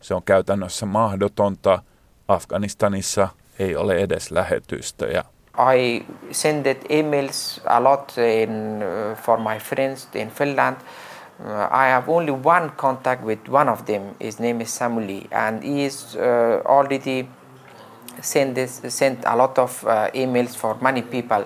Se 0.00 0.14
on 0.14 0.22
käytännössä 0.22 0.86
mahdotonta. 0.86 1.82
Afganistanissa 2.28 3.28
ei 3.58 3.76
ole 3.76 3.94
edes 3.94 4.30
lähetystöjä. 4.30 5.24
I 5.58 6.02
send 6.30 6.64
emails 6.88 7.60
a 7.66 7.80
lot 7.80 8.16
in, 8.16 8.82
uh, 8.82 9.14
for 9.16 9.38
my 9.38 9.58
friends 9.58 10.08
in 10.14 10.30
Finland. 10.30 10.76
Uh, 11.44 11.68
I 11.70 11.88
have 11.88 12.08
only 12.08 12.32
one 12.32 12.70
contact 12.76 13.22
with 13.24 13.48
one 13.48 13.68
of 13.70 13.84
them. 13.84 14.02
His 14.20 14.40
name 14.40 14.62
is 14.62 14.70
Samuli, 14.70 15.26
and 15.30 15.62
he 15.62 15.84
is 15.84 16.16
uh, 16.16 16.62
already 16.64 17.28
sent 18.20 18.58
sent 18.88 19.24
a 19.26 19.36
lot 19.36 19.58
of 19.58 19.84
uh, 19.84 20.08
emails 20.14 20.56
for 20.56 20.76
many 20.80 21.02
people, 21.02 21.44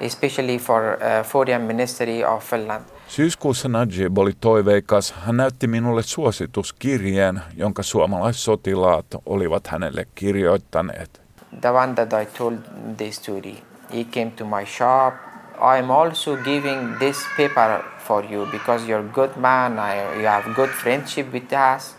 especially 0.00 0.58
for 0.58 0.98
uh, 1.02 1.22
Foreign 1.22 1.66
Ministry 1.66 2.24
of 2.24 2.44
Finland. 2.44 2.84
Syyskuussa 3.08 3.68
Najib 3.68 4.18
oli 4.18 4.32
toiveikas. 4.40 5.12
Hän 5.12 5.36
näytti 5.36 5.66
minulle 5.66 6.02
suosituskirjeen, 6.02 7.40
jonka 7.56 7.82
suomalaissotilaat 7.82 9.06
olivat 9.26 9.66
hänelle 9.66 10.06
kirjoittaneet. 10.14 11.23
The 11.60 11.72
one 11.72 11.94
that 11.94 12.12
I 12.12 12.24
told 12.24 12.58
the 12.96 13.10
story. 13.10 13.62
He 13.90 14.04
came 14.04 14.30
to 14.30 14.44
my 14.44 14.66
shop. 14.66 15.14
I'm 15.60 15.90
also 15.90 16.36
giving 16.36 16.98
this 16.98 17.18
paper 17.36 17.84
for 17.98 18.24
you 18.24 18.46
because 18.52 18.88
you're 18.88 19.06
a 19.06 19.12
good 19.12 19.36
man. 19.36 19.78
I, 19.78 20.20
you 20.20 20.26
have 20.26 20.54
good 20.54 20.70
friendship 20.70 21.32
with 21.32 21.52
us. 21.52 21.96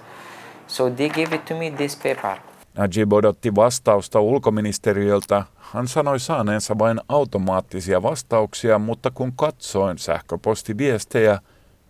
So 0.68 0.90
they 0.90 1.10
gave 1.10 1.36
it 1.36 1.46
to 1.46 1.56
me 1.56 1.72
this 1.72 1.96
paper. 1.96 2.38
Najib 2.78 3.14
odotti 3.14 3.56
vastausta 3.56 4.20
ulkoministeriöltä. 4.20 5.44
Hän 5.56 5.88
sanoi 5.88 6.20
saaneensa 6.20 6.80
vain 6.80 7.02
automaattisia 7.10 8.04
vastauksia, 8.04 8.80
mutta 8.80 9.12
kun 9.12 9.34
katsoin 9.36 9.98
sähköpostiviestejä, 9.98 11.40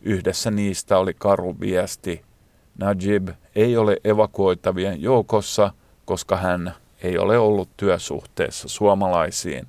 yhdessä 0.02 0.52
niistä 0.52 0.98
oli 0.98 1.14
karu 1.14 1.56
viesti. 1.60 2.22
Najib 2.78 3.30
ei 3.56 3.78
ole 3.78 3.98
evakuoitavien 4.04 5.02
joukossa, 5.02 5.72
koska 6.06 6.38
hän 6.38 6.74
ei 7.06 7.18
ole 7.18 7.38
ollut 7.38 7.70
työsuhteessa 7.78 8.68
suomalaisiin. 8.68 9.68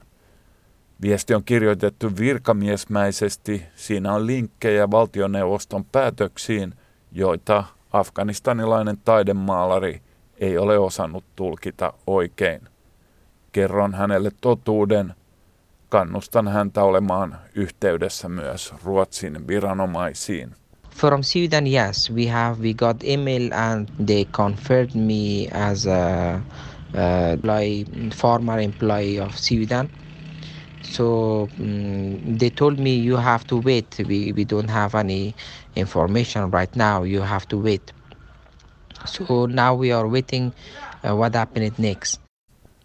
Viesti 1.03 1.35
on 1.35 1.45
kirjoitettu 1.45 2.17
virkamiesmäisesti. 2.19 3.63
Siinä 3.75 4.13
on 4.15 4.27
linkkejä 4.27 4.91
valtioneuvoston 4.91 5.85
päätöksiin, 5.85 6.75
joita 7.13 7.65
afganistanilainen 7.93 8.99
taidemaalari 9.05 10.03
ei 10.39 10.59
ole 10.59 10.79
osannut 10.79 11.25
tulkita 11.37 11.93
oikein. 12.07 12.61
Kerron 13.53 13.95
hänelle 13.95 14.31
totuuden. 14.41 15.15
Kannustan 15.89 16.49
häntä 16.49 16.83
olemaan 16.83 17.39
yhteydessä 17.55 18.29
myös 18.29 18.75
Ruotsin 18.85 19.47
viranomaisiin. 19.47 20.51
From 20.97 21.23
Sweden, 21.23 21.67
yes, 21.67 22.13
we 22.15 22.27
have 22.27 22.63
we 22.63 22.75
got 22.75 22.97
email 23.05 23.53
and 23.53 23.89
they 24.07 24.25
confirmed 24.25 24.95
me 24.95 25.49
as 25.71 25.87
a 25.87 26.41
employee, 26.97 27.85
former 28.11 28.59
employee 28.59 29.21
of 29.21 29.37
Sweden. 29.37 29.91
So 30.83 31.49
um, 31.61 32.39
they 32.39 32.51
told 32.51 32.79
me 32.79 32.95
you 32.95 33.17
have 33.17 33.45
to 33.47 33.61
wait. 33.65 33.87
We, 33.99 34.33
we 34.33 34.45
don't 34.45 34.71
have 34.71 34.99
any 34.99 35.35
information 35.77 36.53
right 36.53 36.77
now. 36.77 37.05
You 37.05 37.23
have 37.23 37.47
to 37.49 37.59
wait. 37.59 37.93
So 39.05 39.47
now 39.47 39.75
we 39.75 39.93
are 39.93 40.09
waiting 40.09 40.53
uh, 41.05 41.17
what 41.17 41.35
happened 41.35 41.73
next. 41.79 42.21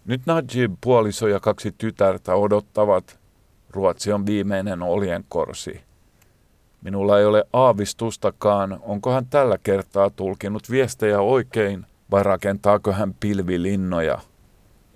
Nyt 0.04 0.22
Najib 0.26 0.74
puoliso 0.80 1.28
ja 1.28 1.40
kaksi 1.40 1.72
tytärtä 1.78 2.34
odottavat. 2.34 3.18
Ruotsi 3.70 4.12
on 4.12 4.26
viimeinen 4.26 4.82
oljenkorsi. 4.82 5.80
Minulla 6.82 7.18
ei 7.18 7.24
ole 7.24 7.44
aavistustakaan, 7.52 8.78
onko 8.82 9.12
hän 9.12 9.26
tällä 9.26 9.58
kertaa 9.62 10.10
tulkinut 10.10 10.70
viestejä 10.70 11.20
oikein 11.20 11.86
vai 12.12 12.22
rakentaako 12.22 12.92
hän 12.92 13.14
pilvilinnoja? 13.14 14.18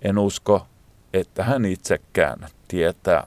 En 0.01 0.17
usko, 0.17 0.67
että 1.13 1.43
hän 1.43 1.65
itsekään 1.65 2.47
tietää. 2.67 3.23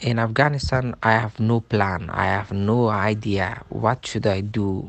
In 0.00 0.18
Afghanistan, 0.18 0.84
I 0.86 1.20
have 1.20 1.32
no 1.38 1.60
plan. 1.60 2.02
I 2.02 2.36
have 2.36 2.54
no 2.54 2.90
idea 3.10 3.56
what 3.80 3.98
should 4.06 4.24
I 4.38 4.44
do 4.58 4.88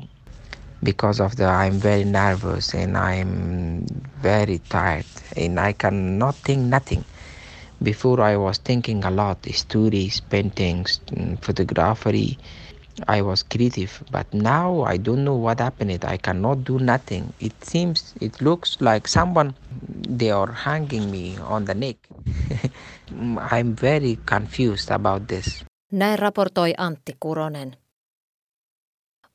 because 0.83 1.23
of 1.23 1.35
the 1.35 1.45
I'm 1.45 1.83
very 1.83 2.03
nervous 2.03 2.73
and 2.73 2.95
I'm 2.95 3.83
very 4.23 4.59
tired 4.59 5.05
and 5.37 5.69
I 5.69 5.73
cannot 5.73 6.35
think 6.45 6.73
nothing. 6.73 7.03
Before 7.83 8.33
I 8.33 8.37
was 8.37 8.59
thinking 8.59 9.03
a 9.03 9.11
lot, 9.11 9.37
stories, 9.53 10.21
paintings, 10.21 11.01
photography, 11.41 12.37
I 13.07 13.21
was 13.21 13.43
creative, 13.43 14.03
but 14.11 14.31
now 14.33 14.83
I 14.83 14.97
don't 14.97 15.23
know 15.23 15.35
what 15.35 15.59
happened. 15.59 16.05
I 16.05 16.17
cannot 16.17 16.63
do 16.63 16.79
nothing. 16.79 17.33
It 17.39 17.53
seems, 17.63 18.13
it 18.21 18.41
looks 18.41 18.77
like 18.81 19.07
someone, 19.07 19.55
they 20.07 20.31
are 20.31 20.51
hanging 20.51 21.11
me 21.11 21.37
on 21.37 21.65
the 21.65 21.73
neck. 21.73 21.97
I'm 23.51 23.75
very 23.75 24.17
confused 24.25 24.91
about 24.91 25.27
this. 25.27 25.63
Näin 25.91 26.19
raportoi 26.19 26.73
Antti 26.77 27.15
Kuronen. 27.19 27.75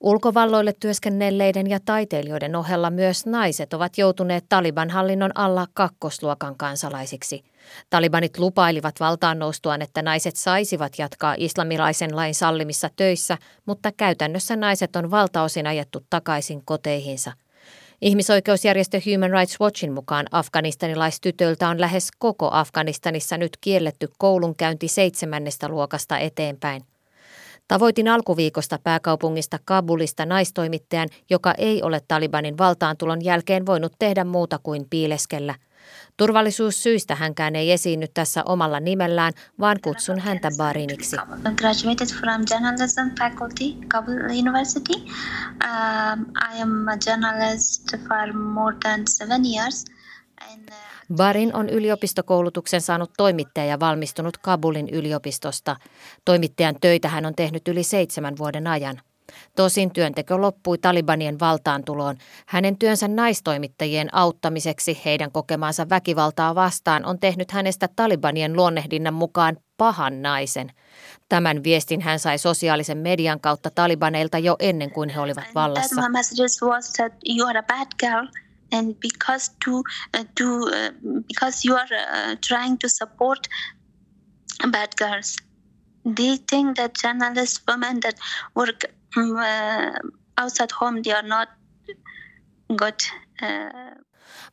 Ulkovalloille 0.01 0.75
työskennelleiden 0.81 1.71
ja 1.71 1.79
taiteilijoiden 1.85 2.57
ohella 2.57 2.91
myös 2.91 3.27
naiset 3.27 3.73
ovat 3.73 3.99
joutuneet 3.99 4.45
Taliban 4.49 4.91
hallinnon 4.91 5.31
alla 5.35 5.67
kakkosluokan 5.75 6.57
kansalaisiksi. 6.57 7.45
Talibanit 7.91 8.39
lupailivat 8.39 9.01
valtaan 9.01 9.39
noustuaan, 9.39 9.83
että 9.83 10.03
naiset 10.03 10.37
saisivat 10.37 10.99
jatkaa 10.99 11.35
islamilaisen 11.39 12.17
lain 12.17 12.35
sallimissa 12.35 12.91
töissä, 12.97 13.39
mutta 13.67 13.93
käytännössä 13.93 14.57
naiset 14.57 14.97
on 14.97 15.11
valtaosin 15.11 15.67
ajettu 15.67 16.01
takaisin 16.11 16.65
koteihinsa. 16.65 17.33
Ihmisoikeusjärjestö 18.03 19.01
Human 19.07 19.31
Rights 19.31 19.61
Watchin 19.61 19.93
mukaan 19.93 20.27
afganistanilaistytöltä 20.31 21.69
on 21.69 21.81
lähes 21.81 22.09
koko 22.19 22.49
Afganistanissa 22.53 23.37
nyt 23.37 23.57
kielletty 23.61 24.09
koulunkäynti 24.19 24.89
seitsemännestä 24.89 25.69
luokasta 25.69 26.19
eteenpäin– 26.19 26.83
Tavoitin 27.69 28.09
alkuviikosta 28.09 28.79
pääkaupungista 28.85 29.59
Kabulista 29.65 30.27
naistoimittajan, 30.27 31.09
joka 31.31 31.55
ei 31.59 31.83
ole 31.83 32.01
Talibanin 32.09 32.59
valtaantulon 32.59 33.25
jälkeen 33.25 33.67
voinut 33.67 33.93
tehdä 33.99 34.25
muuta 34.25 34.59
kuin 34.63 34.87
piileskellä. 34.91 35.55
Turvallisuussyistä 36.17 37.15
hänkään 37.15 37.57
ei 37.57 37.73
esiinny 37.73 38.07
tässä 38.15 38.43
omalla 38.45 38.81
nimellään, 38.81 39.33
vaan 39.61 39.77
kutsun 39.83 40.19
häntä 40.19 40.49
Bariniksi. 40.57 41.17
Graduated 41.57 42.09
University. 44.39 44.93
Um, 44.95 46.27
I 46.55 46.63
am 46.63 46.89
a 46.89 46.97
journalist 47.07 47.97
for 48.09 48.33
more 48.33 48.77
than 48.83 49.01
seven 49.07 49.43
years. 49.55 49.85
Barin 51.15 51.55
on 51.55 51.69
yliopistokoulutuksen 51.69 52.81
saanut 52.81 53.11
toimittaja 53.17 53.67
ja 53.67 53.81
valmistunut 53.81 54.37
Kabulin 54.39 54.89
yliopistosta. 54.89 55.77
Toimittajan 56.25 56.77
töitä 56.81 57.09
hän 57.09 57.27
on 57.27 57.35
tehnyt 57.35 57.69
yli 57.69 57.83
seitsemän 57.83 58.39
vuoden 58.39 58.67
ajan. 58.67 59.01
Tosin 59.57 59.91
työnteko 59.91 60.41
loppui 60.41 60.79
Talibanien 60.79 61.41
valtaantuloon. 61.41 62.17
Hänen 62.47 62.79
työnsä 62.79 63.09
naistoimittajien 63.09 64.15
auttamiseksi 64.15 65.01
heidän 65.05 65.33
kokemaansa 65.33 65.89
väkivaltaa 65.89 66.55
vastaan 66.55 67.05
on 67.05 67.19
tehnyt 67.19 67.51
hänestä 67.51 67.89
Talibanien 67.97 68.57
luonnehdinnan 68.57 69.15
mukaan 69.15 69.57
pahan 69.77 70.23
naisen. 70.23 70.73
Tämän 71.29 71.65
viestin 71.65 72.01
hän 72.01 72.19
sai 72.19 72.39
sosiaalisen 72.39 72.99
median 72.99 73.41
kautta 73.41 73.71
Talibaneilta 73.71 74.39
jo 74.39 74.57
ennen 74.59 74.91
kuin 74.91 75.09
he 75.09 75.21
olivat 75.21 75.45
vallassa 75.55 76.03
and 78.73 78.95
because 79.01 79.51
to 79.65 79.83
uh, 80.15 80.25
to 80.35 80.45
uh, 80.45 81.23
because 81.29 81.69
you 81.69 81.77
are 81.77 81.89
uh, 81.93 82.37
trying 82.49 82.79
to 82.79 82.89
support 82.89 83.49
bad 84.71 84.89
girls 84.99 85.37
they 86.15 86.37
think 86.51 86.77
that 86.77 86.93
journalists, 87.03 87.63
women 87.69 88.01
that 88.01 88.17
work 88.55 88.85
um, 89.17 89.37
uh, 89.37 89.99
outside 90.39 90.71
home, 90.81 91.03
they 91.03 91.13
are 91.13 91.29
not 91.29 91.49
good. 92.77 92.95
Uh, 93.43 94.07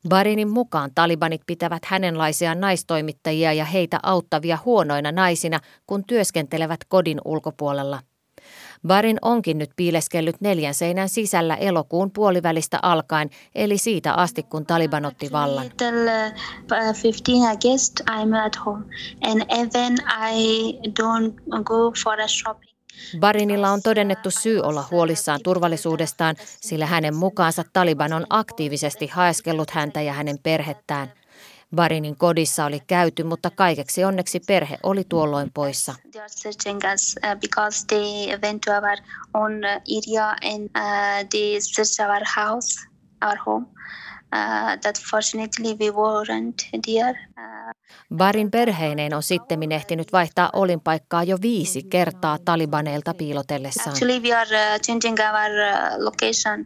Barinin 0.09 0.49
mukaan 0.49 0.91
talibanit 0.95 1.41
pitävät 1.45 1.85
hänenlaisia 1.85 2.55
naistoimittajia 2.55 3.53
ja 3.53 3.65
heitä 3.65 3.99
auttavia 4.03 4.59
huonoina 4.65 5.11
naisina, 5.11 5.59
kun 5.87 6.05
työskentelevät 6.05 6.79
kodin 6.87 7.21
ulkopuolella. 7.25 7.99
Barin 8.87 9.17
onkin 9.21 9.57
nyt 9.57 9.69
piileskellyt 9.75 10.35
neljän 10.41 10.73
seinän 10.73 11.09
sisällä 11.09 11.55
elokuun 11.55 12.11
puolivälistä 12.11 12.79
alkaen, 12.81 13.29
eli 13.55 13.77
siitä 13.77 14.13
asti 14.13 14.43
kun 14.43 14.65
Taliban 14.65 15.05
otti 15.05 15.31
vallan. 15.31 15.65
Uh, 15.65 17.03
15 17.03 17.31
August, 17.49 17.99
I'm 17.99 18.45
at 18.45 18.65
home, 18.65 18.85
and 19.21 19.41
even 19.49 19.93
I 20.31 20.71
don't 21.01 21.63
go 21.63 21.91
for 22.03 22.21
a 22.21 22.27
shopping. 22.27 22.73
Barinilla 23.19 23.69
on 23.69 23.81
todennettu 23.81 24.31
syy 24.31 24.59
olla 24.59 24.87
huolissaan 24.91 25.39
turvallisuudestaan, 25.43 26.35
sillä 26.61 26.85
hänen 26.85 27.15
mukaansa 27.15 27.63
Taliban 27.73 28.13
on 28.13 28.25
aktiivisesti 28.29 29.07
haeskellut 29.07 29.71
häntä 29.71 30.01
ja 30.01 30.13
hänen 30.13 30.39
perhettään. 30.43 31.22
Barinin 31.75 32.17
kodissa 32.17 32.65
oli 32.65 32.79
käyty, 32.87 33.23
mutta 33.23 33.49
kaikeksi 33.49 34.03
onneksi 34.03 34.39
perhe 34.39 34.77
oli 34.83 35.03
tuolloin 35.09 35.51
poissa. 35.53 35.95
Barin 48.15 48.51
perheineen 48.51 49.13
on 49.13 49.23
sittemmin 49.23 49.71
ehtinyt 49.71 50.13
vaihtaa 50.13 50.49
olinpaikkaa 50.53 51.23
jo 51.23 51.37
viisi 51.41 51.83
kertaa 51.83 52.37
talibaneilta 52.45 53.13
piilotellessaan. 53.13 53.89
Actually, 53.89 54.19
we 54.19 54.33
are 54.33 54.49
uh, 54.49 54.81
changing 54.81 55.17
our 55.19 55.51
uh, 55.51 56.05
location. 56.05 56.65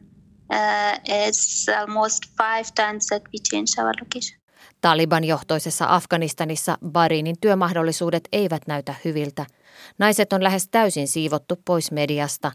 Uh, 0.54 1.00
it's 1.26 1.80
almost 1.80 2.24
five 2.38 2.72
times 2.76 3.08
that 3.08 3.24
we 3.24 3.40
change 3.52 3.82
our 3.82 3.94
location. 4.02 4.47
Taliban-johtoisessa 4.82 5.86
Afganistanissa 5.90 6.78
Barinin 6.92 7.36
työmahdollisuudet 7.42 8.28
eivät 8.32 8.62
näytä 8.68 8.96
hyviltä. 9.06 9.46
Naiset 9.98 10.34
on 10.34 10.44
lähes 10.44 10.68
täysin 10.68 11.08
siivottu 11.08 11.60
pois 11.66 11.92
mediasta. 11.92 12.52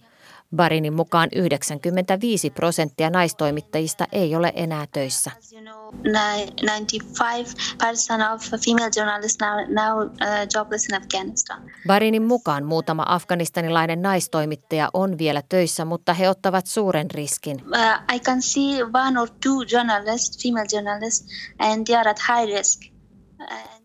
Barinin 0.57 0.95
mukaan 0.95 1.29
95 1.35 2.51
prosenttia 2.51 3.11
naistoimittajista 3.11 4.07
ei 4.13 4.37
ole 4.37 4.53
enää 4.57 4.87
töissä. 4.93 5.31
As 5.39 5.53
you 5.53 5.63
know, 5.63 5.95
ni- 5.95 6.47
95% 6.63 8.35
of 8.35 8.43
female 8.65 8.91
journalists 8.97 9.39
now, 9.41 9.51
now 9.51 10.07
uh. 10.07 11.73
Barinin 11.87 12.23
mukaan 12.23 12.65
muutama 12.65 13.05
afganistanilainen 13.09 14.03
naistoimittaja 14.03 14.89
on 14.95 15.19
vielä 15.19 15.43
töissä, 15.49 15.85
mutta 15.85 16.15
he 16.15 16.29
ottavat 16.29 16.67
suuren 16.67 17.11
riskin. 17.11 17.57
Uh, 17.57 18.15
I 18.15 18.21
can 18.21 18.43
see 18.43 18.83
one 18.83 19.21
or 19.21 19.29
two 19.43 19.63
journalists, 19.73 20.43
female 20.43 20.67
journalists, 20.73 21.29
and 21.59 21.87
they 21.87 21.97
are 21.97 22.11
at 22.11 22.19
high 22.29 22.57
risk. 22.57 22.81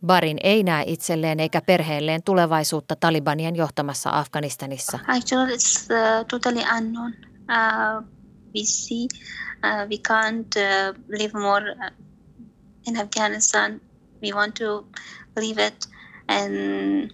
Barin 0.06 0.38
ei 0.44 0.64
näe 0.64 0.84
itselleen 0.88 1.40
eikä 1.40 1.62
perheelleen 1.62 2.24
tulevaisuutta 2.24 2.96
Talibanien 2.96 3.56
johtamassa 3.56 4.10
Afganistanissa. 4.10 5.00
Actually, 5.08 5.54
it's 5.54 5.88
uh, 5.92 6.26
totally 6.26 6.64
unknown. 6.78 7.14
Uh, 7.50 8.04
we 8.56 8.64
see 8.64 9.08
uh, 9.64 9.90
we 9.90 9.98
can't 10.08 10.56
uh, 10.56 11.04
live 11.20 11.40
more 11.40 11.72
uh, 11.72 11.92
in 12.88 12.98
Afghanistan. 12.98 13.82
We 14.24 14.32
want 14.34 14.56
to 14.56 14.88
leave 15.36 15.68
it, 15.68 15.90
and 16.28 17.12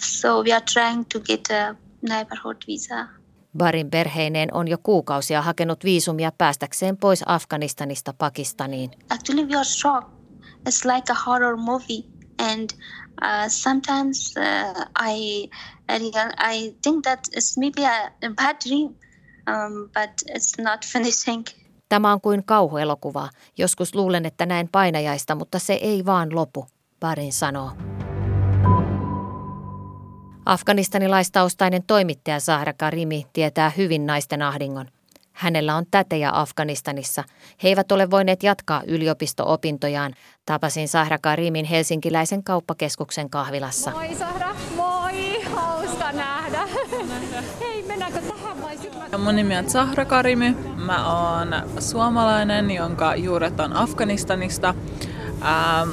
so 0.00 0.42
we 0.42 0.52
are 0.52 0.64
trying 0.72 1.04
to 1.12 1.20
get 1.20 1.40
a 1.50 1.76
neighborhood 2.08 2.56
visa. 2.66 3.06
Barin 3.58 3.90
perheineen 3.90 4.54
on 4.54 4.68
jo 4.68 4.78
kuukausia 4.82 5.42
hakenut 5.42 5.84
viisumia 5.84 6.32
päästäkseen 6.38 6.96
pois 6.96 7.22
Afganistanista 7.26 8.14
Pakistaniin. 8.18 8.90
Actually, 9.10 9.46
we 9.46 9.56
are 9.56 9.64
shocked. 9.64 10.16
It's 10.68 10.84
like 10.84 11.12
a 11.12 11.16
horror 11.26 11.56
movie, 11.56 12.04
and 12.38 12.70
uh, 13.22 13.48
sometimes 13.48 14.34
uh, 14.36 14.84
I, 14.98 15.48
I 16.38 16.74
think 16.82 17.04
that 17.04 17.28
it's 17.32 17.58
maybe 17.58 17.84
a, 17.84 18.30
bad 18.34 18.56
dream, 18.66 18.94
um, 19.46 19.90
but 19.94 20.22
it's 20.34 20.62
not 20.62 20.84
finishing. 20.92 21.44
Tämä 21.88 22.12
on 22.12 22.20
kuin 22.20 22.44
kauhuelokuva. 22.44 23.28
Joskus 23.58 23.94
luulen, 23.94 24.26
että 24.26 24.46
näen 24.46 24.68
painajaista, 24.72 25.34
mutta 25.34 25.58
se 25.58 25.72
ei 25.72 26.06
vaan 26.06 26.34
lopu, 26.34 26.66
Barin 27.00 27.32
sanoo. 27.32 27.70
Afganistanilaistaustainen 30.46 31.82
toimittaja 31.86 32.40
Sahra 32.40 32.72
Karimi 32.72 33.26
tietää 33.32 33.72
hyvin 33.76 34.06
naisten 34.06 34.42
ahdingon. 34.42 34.88
Hänellä 35.36 35.76
on 35.76 35.84
tätejä 35.90 36.30
Afganistanissa. 36.32 37.24
He 37.62 37.68
eivät 37.68 37.92
ole 37.92 38.10
voineet 38.10 38.42
jatkaa 38.42 38.82
yliopisto-opintojaan. 38.86 40.14
Tapasin 40.46 40.88
Sahra 40.88 41.18
Karimin 41.18 41.64
helsinkiläisen 41.64 42.44
kauppakeskuksen 42.44 43.30
kahvilassa. 43.30 43.90
Moi 43.90 44.14
Sahra, 44.14 44.54
moi, 44.76 45.42
hauska 45.42 46.12
nähdä. 46.12 46.68
Hei, 47.60 47.82
mennäänkö 47.82 48.20
tähän 48.20 48.62
vai 48.62 48.78
sitten 48.78 49.20
Mun 49.20 49.36
nimi 49.36 49.56
on 49.56 49.70
Zahra 49.70 50.04
Karimi. 50.04 50.56
Mä 50.76 51.20
oon 51.20 51.48
suomalainen, 51.78 52.70
jonka 52.70 53.16
juuret 53.16 53.60
on 53.60 53.72
Afganistanista. 53.72 54.74
Ähm, 55.42 55.90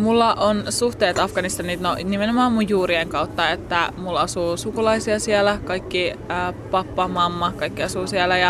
mulla 0.00 0.34
on 0.34 0.64
suhteet 0.68 1.18
Afganistaniin 1.18 1.82
no, 1.82 1.96
nimenomaan 2.04 2.52
mun 2.52 2.68
juurien 2.68 3.08
kautta, 3.08 3.50
että 3.50 3.92
mulla 3.96 4.20
asuu 4.20 4.56
sukulaisia 4.56 5.18
siellä, 5.18 5.58
kaikki 5.64 6.12
äh, 6.30 6.54
pappa, 6.70 7.08
mamma, 7.08 7.52
kaikki 7.56 7.82
asuu 7.82 8.06
siellä 8.06 8.38
ja 8.38 8.48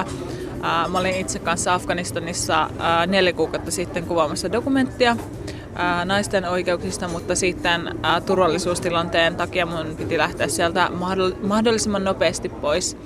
äh, 0.64 0.90
mä 0.90 0.98
olin 0.98 1.14
itse 1.14 1.38
kanssa 1.38 1.74
Afganistanissa 1.74 2.62
äh, 2.62 3.06
neljä 3.06 3.32
kuukautta 3.32 3.70
sitten 3.70 4.06
kuvaamassa 4.06 4.52
dokumenttia 4.52 5.10
äh, 5.10 6.04
naisten 6.04 6.44
oikeuksista, 6.44 7.08
mutta 7.08 7.34
sitten 7.34 7.88
äh, 8.04 8.22
turvallisuustilanteen 8.22 9.36
takia 9.36 9.66
mun 9.66 9.96
piti 9.96 10.18
lähteä 10.18 10.48
sieltä 10.48 10.90
mahdoll- 10.92 11.46
mahdollisimman 11.46 12.04
nopeasti 12.04 12.48
pois. 12.48 12.96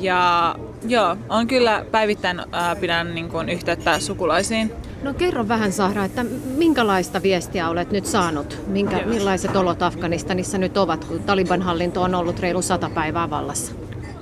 Ja 0.00 0.54
joo, 0.88 1.16
on 1.28 1.46
kyllä 1.46 1.84
päivittäin 1.90 2.40
äh, 2.40 2.80
pidän 2.80 3.14
niin 3.14 3.28
kuin, 3.28 3.48
yhteyttä 3.48 4.00
sukulaisiin. 4.00 4.72
No 5.06 5.14
kerro 5.14 5.48
vähän 5.48 5.72
Sahra, 5.72 6.04
että 6.04 6.24
minkälaista 6.56 7.22
viestiä 7.22 7.68
olet 7.68 7.90
nyt 7.90 8.06
saanut? 8.06 8.58
Minkä, 8.66 9.02
millaiset 9.04 9.56
olot 9.56 9.82
Afganistanissa 9.82 10.58
nyt 10.58 10.76
ovat, 10.76 11.04
kun 11.04 11.22
Taliban 11.22 11.62
hallinto 11.62 12.02
on 12.02 12.14
ollut 12.14 12.40
reilu 12.40 12.62
sata 12.62 12.90
päivää 12.90 13.30
vallassa? 13.30 13.72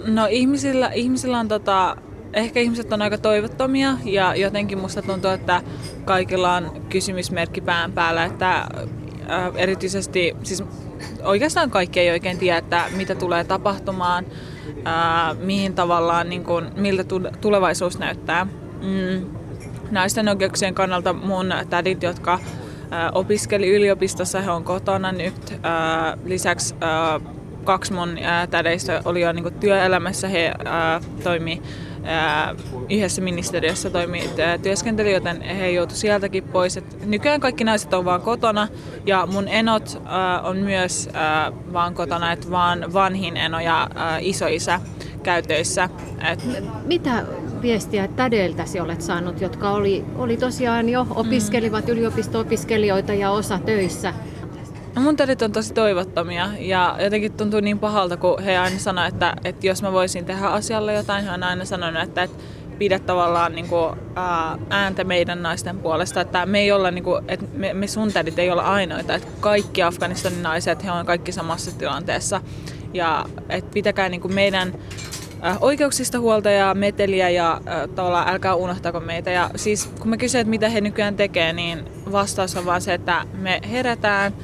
No 0.07 0.27
ihmisillä, 0.31 0.91
ihmisillä 0.95 1.39
on 1.39 1.49
tota, 1.49 1.97
ehkä 2.33 2.61
ihmiset 2.61 2.93
on 2.93 3.03
aika 3.03 3.19
toivottomia 3.19 3.97
ja 4.05 4.35
jotenkin 4.35 4.79
musta 4.79 5.03
tuntuu, 5.03 5.31
että 5.31 5.63
kaikilla 6.05 6.55
on 6.55 6.83
kysymysmerkki 6.89 7.61
pään 7.61 7.93
päällä, 7.93 8.25
että 8.25 8.57
äh, 8.57 8.67
erityisesti, 9.57 10.37
siis 10.43 10.65
oikeastaan 11.23 11.71
kaikki 11.71 12.01
ei 12.01 12.11
oikein 12.11 12.39
tiedä, 12.39 12.59
että 12.59 12.85
mitä 12.97 13.15
tulee 13.15 13.45
tapahtumaan, 13.45 14.25
äh, 14.87 15.39
mihin 15.39 15.75
tavallaan, 15.75 16.29
niin 16.29 16.45
kuin, 16.45 16.71
miltä 16.77 17.05
tu- 17.05 17.31
tulevaisuus 17.41 17.99
näyttää. 17.99 18.47
Mm. 18.83 19.44
Naisten 19.91 20.29
oikeuksien 20.29 20.75
kannalta 20.75 21.13
mun 21.13 21.55
tädit, 21.71 22.03
jotka 22.03 22.39
opiskeli 23.13 23.77
yliopistossa, 23.77 24.41
he 24.41 24.51
on 24.51 24.65
kotona 24.65 25.13
nyt. 25.13 25.55
Lisäksi 26.25 26.75
kaksi 27.65 27.93
mun 27.93 28.19
tädeistä 28.51 29.03
oli 29.05 29.21
jo 29.21 29.33
niin 29.33 29.55
työelämässä. 29.55 30.29
He 30.29 30.53
toimi 31.25 31.63
yhdessä 32.91 33.23
ministeriössä 33.23 33.91
toimi 33.91 34.31
työskenteli, 34.63 35.13
joten 35.13 35.43
he 35.43 35.71
joutuivat 35.71 36.01
sieltäkin 36.01 36.45
pois. 36.45 36.77
Et 36.77 37.07
nykyään 37.07 37.41
kaikki 37.41 37.65
naiset 37.65 37.95
on 37.95 38.05
vaan 38.05 38.21
kotona 38.21 38.69
ja 39.07 39.27
mun 39.27 39.49
enot 39.49 40.03
on 40.43 40.57
myös 40.57 41.09
vaan 41.73 41.95
kotona, 41.95 42.33
että 42.33 42.51
vaan 42.51 42.93
vanhin 42.93 43.37
eno 43.37 43.61
ja 43.61 43.89
isoisä 44.21 44.81
käy 45.23 45.43
töissä. 45.43 45.89
Et, 46.33 46.45
Mitä 46.85 47.25
viestiä 47.65 48.09
tädeiltäsi 48.09 48.81
olet 48.81 49.01
saanut, 49.01 49.41
jotka 49.41 49.71
oli, 49.71 50.05
oli 50.17 50.37
tosiaan 50.37 50.89
jo 50.89 51.07
opiskelivat 51.11 51.89
yliopisto-opiskelijoita 51.89 53.15
ja 53.15 53.31
osa 53.31 53.59
töissä? 53.59 54.15
No 54.95 55.03
mun 55.03 55.17
tädit 55.17 55.43
on 55.43 55.53
tosi 55.53 55.75
toivottomia 55.75 56.51
ja 56.59 56.97
jotenkin 57.01 57.33
tuntuu 57.33 57.61
niin 57.61 57.79
pahalta, 57.79 58.17
kun 58.17 58.43
he 58.43 58.59
aina 58.59 58.79
sanoo, 58.79 59.05
että, 59.05 59.37
että 59.45 59.67
jos 59.67 59.83
mä 59.83 59.93
voisin 59.93 60.25
tehdä 60.25 60.47
asialle 60.47 60.95
jotain, 60.95 61.25
he 61.25 61.31
on 61.31 61.43
aina 61.43 61.65
sanonut, 61.65 62.03
että, 62.03 62.23
että 62.23 62.43
pidä 62.79 62.99
tavallaan 62.99 63.55
niin 63.55 63.69
kuin, 63.69 63.95
ää, 64.17 64.59
ääntä 64.71 65.05
meidän 65.05 65.43
naisten 65.43 65.79
puolesta, 65.79 66.21
että 66.21 66.47
me 66.47 66.61
ei 66.61 66.73
olla, 66.73 66.91
niin 66.91 67.05
kuin, 67.05 67.25
että 67.29 67.47
me, 67.53 67.75
me 67.75 67.87
sun 67.87 68.13
tädit 68.13 68.39
ei 68.39 68.51
olla 68.51 68.63
ainoita, 68.63 69.15
että 69.15 69.29
kaikki 69.41 69.83
Afganistanin 69.83 70.43
naiset, 70.43 70.85
he 70.85 70.91
on 70.91 71.07
kaikki 71.07 71.33
samassa 71.33 71.79
tilanteessa. 71.79 72.41
Ja 72.95 73.27
että 73.49 73.71
pitäkää 73.75 74.09
niin 74.09 74.21
kuin 74.21 74.35
meidän 74.35 74.75
oikeuksista 75.61 76.21
huolta 76.21 76.51
ja 76.51 76.75
meteliä 76.75 77.31
ja 77.31 77.61
ää, 77.67 77.89
tavallaan 77.89 78.29
älkää 78.29 78.55
unohtako 78.55 79.01
meitä. 79.01 79.31
Ja 79.31 79.51
siis 79.57 79.91
kun 79.99 80.09
mä 80.09 80.17
kysyn, 80.17 80.41
että 80.41 80.51
mitä 80.51 80.69
he 80.69 80.81
nykyään 80.81 81.17
tekee, 81.17 81.53
niin 81.53 81.85
vastaus 82.13 82.57
on 82.57 82.67
vaan 82.67 82.81
se, 82.81 82.95
että 82.95 83.27
me 83.33 83.61
herätään, 83.71 84.35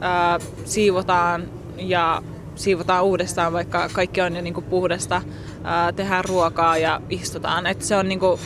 ää, 0.00 0.38
siivotaan 0.64 1.48
ja 1.76 2.22
siivotaan 2.54 3.04
uudestaan, 3.04 3.52
vaikka 3.52 3.88
kaikki 3.92 4.20
on 4.20 4.36
jo 4.36 4.42
niin 4.42 4.54
kuin 4.54 4.64
puhdasta, 4.64 5.22
ää, 5.64 5.92
tehdään 5.92 6.24
ruokaa 6.24 6.76
ja 6.76 7.00
istutaan. 7.10 7.66
Et 7.66 7.82
se 7.82 7.96
on 7.96 8.08
niin 8.08 8.20
kuin, 8.20 8.40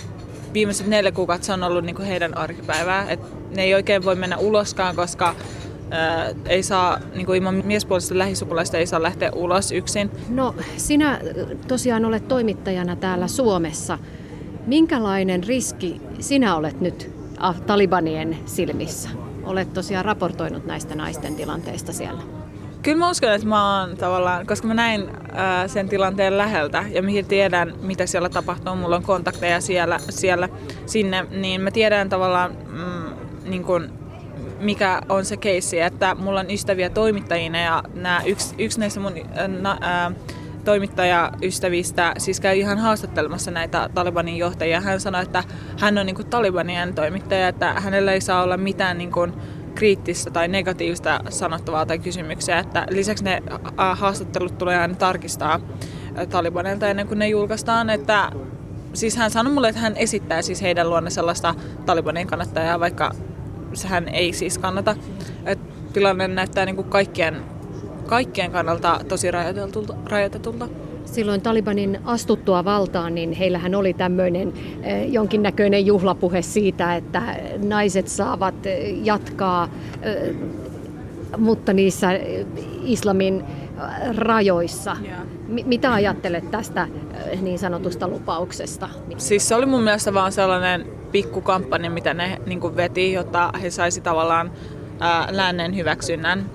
viimeiset 0.54 0.86
neljä 0.86 1.12
kuukautta 1.12 1.46
se 1.46 1.52
on 1.52 1.62
ollut 1.62 1.84
niin 1.84 1.96
kuin 1.96 2.08
heidän 2.08 2.36
arkipäivää. 2.36 3.06
Et 3.08 3.20
ne 3.56 3.62
ei 3.62 3.74
oikein 3.74 4.04
voi 4.04 4.14
mennä 4.14 4.36
uloskaan, 4.36 4.96
koska 4.96 5.34
ää, 5.90 6.30
ei 6.46 6.62
saa, 6.62 6.98
niin 7.14 7.26
kuin 7.26 7.36
ilman 7.36 7.62
miespuolista 7.64 8.18
lähisukulaista 8.18 8.76
ei 8.76 8.86
saa 8.86 9.02
lähteä 9.02 9.32
ulos 9.32 9.72
yksin. 9.72 10.10
No 10.28 10.54
sinä 10.76 11.20
tosiaan 11.68 12.04
olet 12.04 12.28
toimittajana 12.28 12.96
täällä 12.96 13.28
Suomessa. 13.28 13.98
Minkälainen 14.66 15.44
riski 15.44 16.00
sinä 16.20 16.56
olet 16.56 16.80
nyt 16.80 17.10
Talibanien 17.66 18.38
silmissä? 18.46 19.08
Olet 19.44 19.72
tosiaan 19.72 20.04
raportoinut 20.04 20.66
näistä 20.66 20.94
naisten 20.94 21.34
tilanteista 21.34 21.92
siellä. 21.92 22.22
Kyllä 22.82 22.98
mä 22.98 23.10
uskon, 23.10 23.32
että 23.32 23.46
mä 23.46 23.80
oon 23.80 23.96
tavallaan, 23.96 24.46
koska 24.46 24.68
mä 24.68 24.74
näin 24.74 25.10
ää, 25.32 25.68
sen 25.68 25.88
tilanteen 25.88 26.38
läheltä 26.38 26.84
ja 26.90 27.02
mihin 27.02 27.26
tiedän, 27.26 27.74
mitä 27.82 28.06
siellä 28.06 28.28
tapahtuu, 28.28 28.76
mulla 28.76 28.96
on 28.96 29.02
kontakteja 29.02 29.60
siellä, 29.60 30.00
siellä 30.08 30.48
sinne, 30.86 31.26
niin 31.30 31.60
mä 31.60 31.70
tiedän 31.70 32.08
tavallaan, 32.08 32.56
mm, 32.68 33.50
niin 33.50 33.64
kun, 33.64 33.90
mikä 34.60 35.00
on 35.08 35.24
se 35.24 35.36
keissi, 35.36 35.80
että 35.80 36.14
mulla 36.14 36.40
on 36.40 36.50
ystäviä 36.50 36.90
toimittajina 36.90 37.58
ja 37.58 37.82
nää, 37.94 38.22
yksi, 38.22 38.54
yksi 38.58 38.80
näistä 38.80 39.00
mun 39.00 39.12
ää, 39.64 39.78
ää, 39.80 40.12
toimittajaystävistä 40.64 42.14
siis 42.18 42.40
käy 42.40 42.56
ihan 42.56 42.78
haastattelemassa 42.78 43.50
näitä 43.50 43.90
Talibanin 43.94 44.36
johtajia. 44.36 44.80
Hän 44.80 45.00
sanoi, 45.00 45.22
että 45.22 45.44
hän 45.80 45.98
on 45.98 46.06
niin 46.06 46.16
kuin 46.16 46.30
Talibanien 46.30 46.94
toimittaja, 46.94 47.48
että 47.48 47.72
hänellä 47.72 48.12
ei 48.12 48.20
saa 48.20 48.42
olla 48.42 48.56
mitään 48.56 48.98
niin 48.98 49.12
kuin 49.12 49.32
kriittistä 49.74 50.30
tai 50.30 50.48
negatiivista 50.48 51.20
sanottavaa 51.28 51.86
tai 51.86 51.98
kysymyksiä. 51.98 52.58
Että 52.58 52.86
lisäksi 52.90 53.24
ne 53.24 53.42
haastattelut 53.76 54.58
tulee 54.58 54.78
aina 54.78 54.94
tarkistaa 54.94 55.60
Talibanilta 56.30 56.88
ennen 56.88 57.08
kuin 57.08 57.18
ne 57.18 57.28
julkaistaan. 57.28 57.90
Että, 57.90 58.30
siis 58.94 59.16
hän 59.16 59.30
sanoi 59.30 59.52
mulle, 59.52 59.68
että 59.68 59.80
hän 59.80 59.96
esittää 59.96 60.42
siis 60.42 60.62
heidän 60.62 60.90
luonne 60.90 61.10
sellaista 61.10 61.54
Talibanin 61.86 62.26
kannattajaa, 62.26 62.80
vaikka 62.80 63.14
hän 63.86 64.08
ei 64.08 64.32
siis 64.32 64.58
kannata. 64.58 64.96
Et 65.44 65.58
tilanne 65.92 66.28
näyttää 66.28 66.66
niin 66.66 66.76
kuin 66.76 66.88
kaikkien 66.88 67.36
kaikkien 68.08 68.52
kannalta 68.52 69.00
tosi 69.08 69.30
rajoitetulta. 69.30 69.94
rajoitetulta. 70.04 70.68
Silloin 71.04 71.40
Talibanin 71.40 71.98
astuttua 72.04 72.64
valtaan, 72.64 73.14
niin 73.14 73.32
heillähän 73.32 73.74
oli 73.74 73.94
tämmöinen 73.94 74.52
eh, 74.82 75.10
jonkinnäköinen 75.10 75.86
juhlapuhe 75.86 76.42
siitä, 76.42 76.96
että 76.96 77.22
naiset 77.62 78.08
saavat 78.08 78.66
eh, 78.66 78.98
jatkaa, 79.02 79.68
eh, 80.02 80.34
mutta 81.38 81.72
niissä 81.72 82.08
islamin 82.82 83.44
rajoissa. 84.16 84.96
Yeah. 85.04 85.20
Mitä 85.48 85.92
ajattelet 85.92 86.50
tästä 86.50 86.88
niin 87.40 87.58
sanotusta 87.58 88.08
lupauksesta? 88.08 88.88
Siis 89.16 89.48
se 89.48 89.54
oli 89.54 89.66
mun 89.66 89.82
mielestä 89.82 90.14
vaan 90.14 90.32
sellainen 90.32 90.86
pikkukampanja, 91.12 91.90
mitä 91.90 92.14
ne 92.14 92.40
niin 92.46 92.76
veti, 92.76 93.12
jotta 93.12 93.50
he 93.62 93.70
saisi 93.70 94.00
tavallaan 94.00 94.52
ää, 95.00 95.28
lännen 95.30 95.76
hyväksynnän 95.76 96.50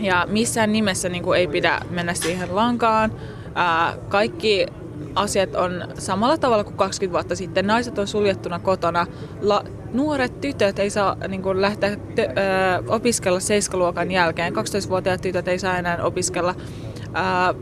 ja 0.00 0.26
missään 0.30 0.72
nimessä 0.72 1.08
niin 1.08 1.34
ei 1.36 1.46
pidä 1.46 1.80
mennä 1.90 2.14
siihen 2.14 2.56
lankaan. 2.56 3.12
Ää, 3.54 3.94
kaikki 4.08 4.66
asiat 5.14 5.54
on 5.54 5.84
samalla 5.98 6.38
tavalla 6.38 6.64
kuin 6.64 6.76
20 6.76 7.12
vuotta 7.12 7.36
sitten. 7.36 7.66
Naiset 7.66 7.98
on 7.98 8.06
suljettuna 8.06 8.58
kotona. 8.58 9.06
La, 9.40 9.64
nuoret 9.92 10.40
tytöt 10.40 10.78
ei 10.78 10.90
saa 10.90 11.16
niin 11.28 11.42
kuin, 11.42 11.60
lähteä 11.60 11.96
te, 12.14 12.28
ää, 12.36 12.82
opiskella 12.86 13.40
seiskaluokan 13.40 14.10
jälkeen. 14.10 14.52
12-vuotiaat 14.52 15.20
tytöt 15.20 15.48
ei 15.48 15.58
saa 15.58 15.78
enää 15.78 16.04
opiskella. 16.04 16.54
Ää, 17.14 17.54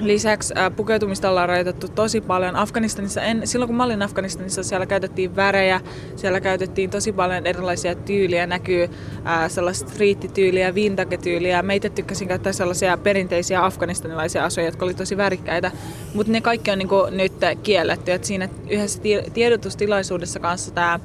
Lisäksi 0.00 0.54
pukeutumista 0.76 1.30
ollaan 1.30 1.48
rajoitettu 1.48 1.88
tosi 1.88 2.20
paljon. 2.20 2.56
Afganistanissa, 2.56 3.22
en, 3.22 3.46
silloin 3.46 3.66
kun 3.66 3.76
mä 3.76 3.84
olin 3.84 4.02
Afganistanissa, 4.02 4.62
siellä 4.62 4.86
käytettiin 4.86 5.36
värejä, 5.36 5.80
siellä 6.16 6.40
käytettiin 6.40 6.90
tosi 6.90 7.12
paljon 7.12 7.46
erilaisia 7.46 7.94
tyyliä. 7.94 8.46
Näkyy 8.46 8.90
ää, 9.24 9.48
sellaista 9.48 9.90
street-tyyliä, 9.90 10.74
vintage-tyyliä. 10.74 11.62
Meitä 11.62 11.88
tykkäsin 11.90 12.28
käyttää 12.28 12.52
sellaisia 12.52 12.96
perinteisiä 12.96 13.64
afganistanilaisia 13.64 14.44
asuja, 14.44 14.66
jotka 14.66 14.84
oli 14.84 14.94
tosi 14.94 15.16
värikkäitä. 15.16 15.70
Mutta 16.14 16.32
ne 16.32 16.40
kaikki 16.40 16.70
on 16.70 16.78
niinku 16.78 17.06
nyt 17.10 17.32
kielletty. 17.62 18.12
Et 18.12 18.24
siinä 18.24 18.48
yhdessä 18.70 19.00
tiedotustilaisuudessa 19.34 20.40
kanssa 20.40 20.70
tämä 20.70 21.00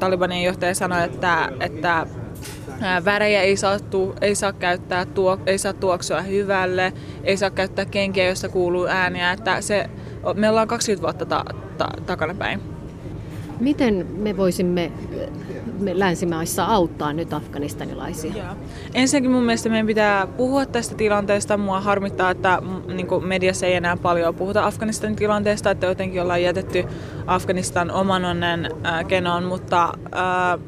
Talibanin 0.00 0.42
johtaja 0.42 0.74
sanoi, 0.74 1.04
että, 1.04 1.52
että 1.60 2.06
Värejä 3.04 3.42
ei 3.42 3.56
saa, 3.56 3.78
tu, 3.80 4.14
ei 4.20 4.34
saa 4.34 4.52
käyttää, 4.52 5.06
tuo, 5.06 5.38
ei 5.46 5.58
saa 5.58 5.72
tuoksua 5.72 6.22
hyvälle, 6.22 6.92
ei 7.24 7.36
saa 7.36 7.50
käyttää 7.50 7.84
kenkiä, 7.84 8.28
jossa 8.28 8.48
kuuluu 8.48 8.86
ääniä. 8.86 9.32
Että 9.32 9.60
se, 9.60 9.90
me 10.34 10.48
ollaan 10.48 10.68
20 10.68 11.02
vuotta 11.02 11.26
ta, 11.26 11.44
ta, 11.78 11.88
takana 12.06 12.34
päin. 12.34 12.60
Miten 13.60 14.06
me 14.16 14.36
voisimme 14.36 14.92
me 15.82 15.98
länsimaissa 15.98 16.64
auttaa 16.64 17.12
nyt 17.12 17.32
afganistanilaisia? 17.32 18.56
Ensinnäkin 18.94 19.30
mun 19.30 19.42
mielestä 19.42 19.68
meidän 19.68 19.86
pitää 19.86 20.26
puhua 20.26 20.66
tästä 20.66 20.94
tilanteesta. 20.94 21.56
Mua 21.56 21.80
harmittaa, 21.80 22.30
että 22.30 22.62
niin 22.94 23.24
mediassa 23.24 23.66
ei 23.66 23.74
enää 23.74 23.96
paljon 23.96 24.34
puhuta 24.34 24.66
Afganistanin 24.66 25.16
tilanteesta, 25.16 25.70
että 25.70 25.86
jotenkin 25.86 26.22
ollaan 26.22 26.42
jätetty 26.42 26.84
Afganistan 27.26 27.90
oman 27.90 28.24
onnen 28.24 28.68
äh, 28.86 29.04
kenoon, 29.04 29.44
mutta 29.44 29.84
äh, 29.84 30.60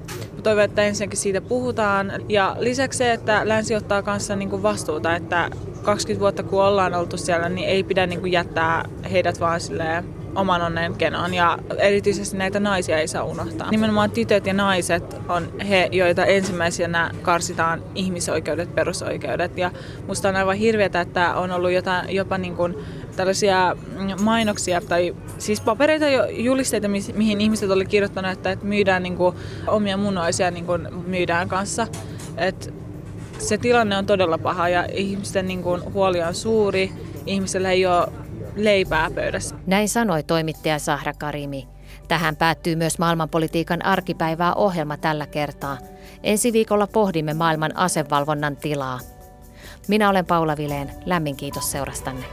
toivon, 0.45 0.65
että 0.65 0.83
ensinnäkin 0.83 1.19
siitä 1.19 1.41
puhutaan. 1.41 2.13
Ja 2.29 2.57
lisäksi 2.59 2.97
se, 2.97 3.13
että 3.13 3.41
länsi 3.45 3.75
ottaa 3.75 4.03
kanssa 4.03 4.37
niin 4.37 4.51
kuin 4.51 4.63
vastuuta, 4.63 5.17
että 5.17 5.51
20 5.83 6.21
vuotta 6.21 6.43
kun 6.43 6.65
ollaan 6.65 6.95
oltu 6.95 7.17
siellä, 7.17 7.49
niin 7.49 7.69
ei 7.69 7.83
pidä 7.83 8.07
niin 8.07 8.21
kuin 8.21 8.33
jättää 8.33 8.85
heidät 9.11 9.41
vaan 9.41 9.61
silleen 9.61 10.05
oman 10.35 10.63
onnen 10.63 10.95
kenoon 10.95 11.35
ja 11.35 11.59
erityisesti 11.79 12.37
näitä 12.37 12.61
naisia 12.61 12.99
ei 12.99 13.09
saa 13.09 13.25
unohtaa. 13.25 13.71
Nimenomaan 13.71 14.11
tytöt 14.11 14.47
ja 14.47 14.55
naiset 14.55 15.17
on 15.29 15.49
he, 15.69 15.89
joita 15.93 16.25
ensimmäisenä 16.25 17.11
karsitaan 17.23 17.83
ihmisoikeudet, 17.95 18.75
perusoikeudet 18.75 19.59
ja 19.59 19.71
musta 20.07 20.29
on 20.29 20.37
aivan 20.37 20.57
hirveätä, 20.57 21.01
että 21.01 21.35
on 21.35 21.51
ollut 21.51 21.73
jotain, 21.73 22.15
jopa 22.15 22.39
niin 22.39 22.57
kuin 22.57 22.75
tällaisia 23.17 23.77
mainoksia 24.23 24.81
tai 24.81 25.17
siis 25.39 25.61
papereita 25.61 26.09
jo 26.09 26.27
julisteita, 26.31 26.89
mihin 27.15 27.41
ihmiset 27.41 27.71
oli 27.71 27.87
kirjoittanut, 27.87 28.31
että, 28.31 28.51
että 28.51 28.67
myydään 28.67 29.03
niin 29.03 29.17
kuin, 29.17 29.37
omia 29.67 29.97
munuaisia 29.97 30.51
niin 30.51 30.67
kuin 30.67 30.89
myydään 31.07 31.49
kanssa. 31.49 31.87
Et 32.37 32.75
se 33.39 33.59
tilanne 33.59 33.97
on 33.97 34.07
todella 34.07 34.39
paha 34.39 34.69
ja 34.69 34.87
ihmisten 34.93 35.47
niin 35.47 35.63
kuin, 35.63 35.93
huoli 35.93 36.23
on 36.23 36.35
suuri. 36.35 36.93
Ihmisellä 37.27 37.71
ei 37.71 37.87
ole 37.87 38.09
leipää 38.57 39.11
pöydässä. 39.11 39.57
Näin 39.67 39.89
sanoi 39.89 40.23
toimittaja 40.23 40.79
Sahra 40.79 41.13
Karimi. 41.13 41.69
Tähän 42.09 42.37
päättyy 42.37 42.77
myös 42.77 42.99
maailmanpolitiikan 42.99 43.85
arkipäivää 43.85 44.55
ohjelma 44.55 44.97
tällä 44.97 45.27
kertaa. 45.27 45.79
Ensi 46.23 46.53
viikolla 46.53 46.87
pohdimme 46.87 47.35
maailman 47.35 47.77
asevalvonnan 47.77 48.57
tilaa. 48.57 49.01
Minä 49.89 50.11
olen 50.11 50.27
Paula 50.27 50.57
Vileen. 50.57 50.91
Lämmin 51.07 51.37
kiitos 51.37 51.71
seurastanne. 51.71 52.25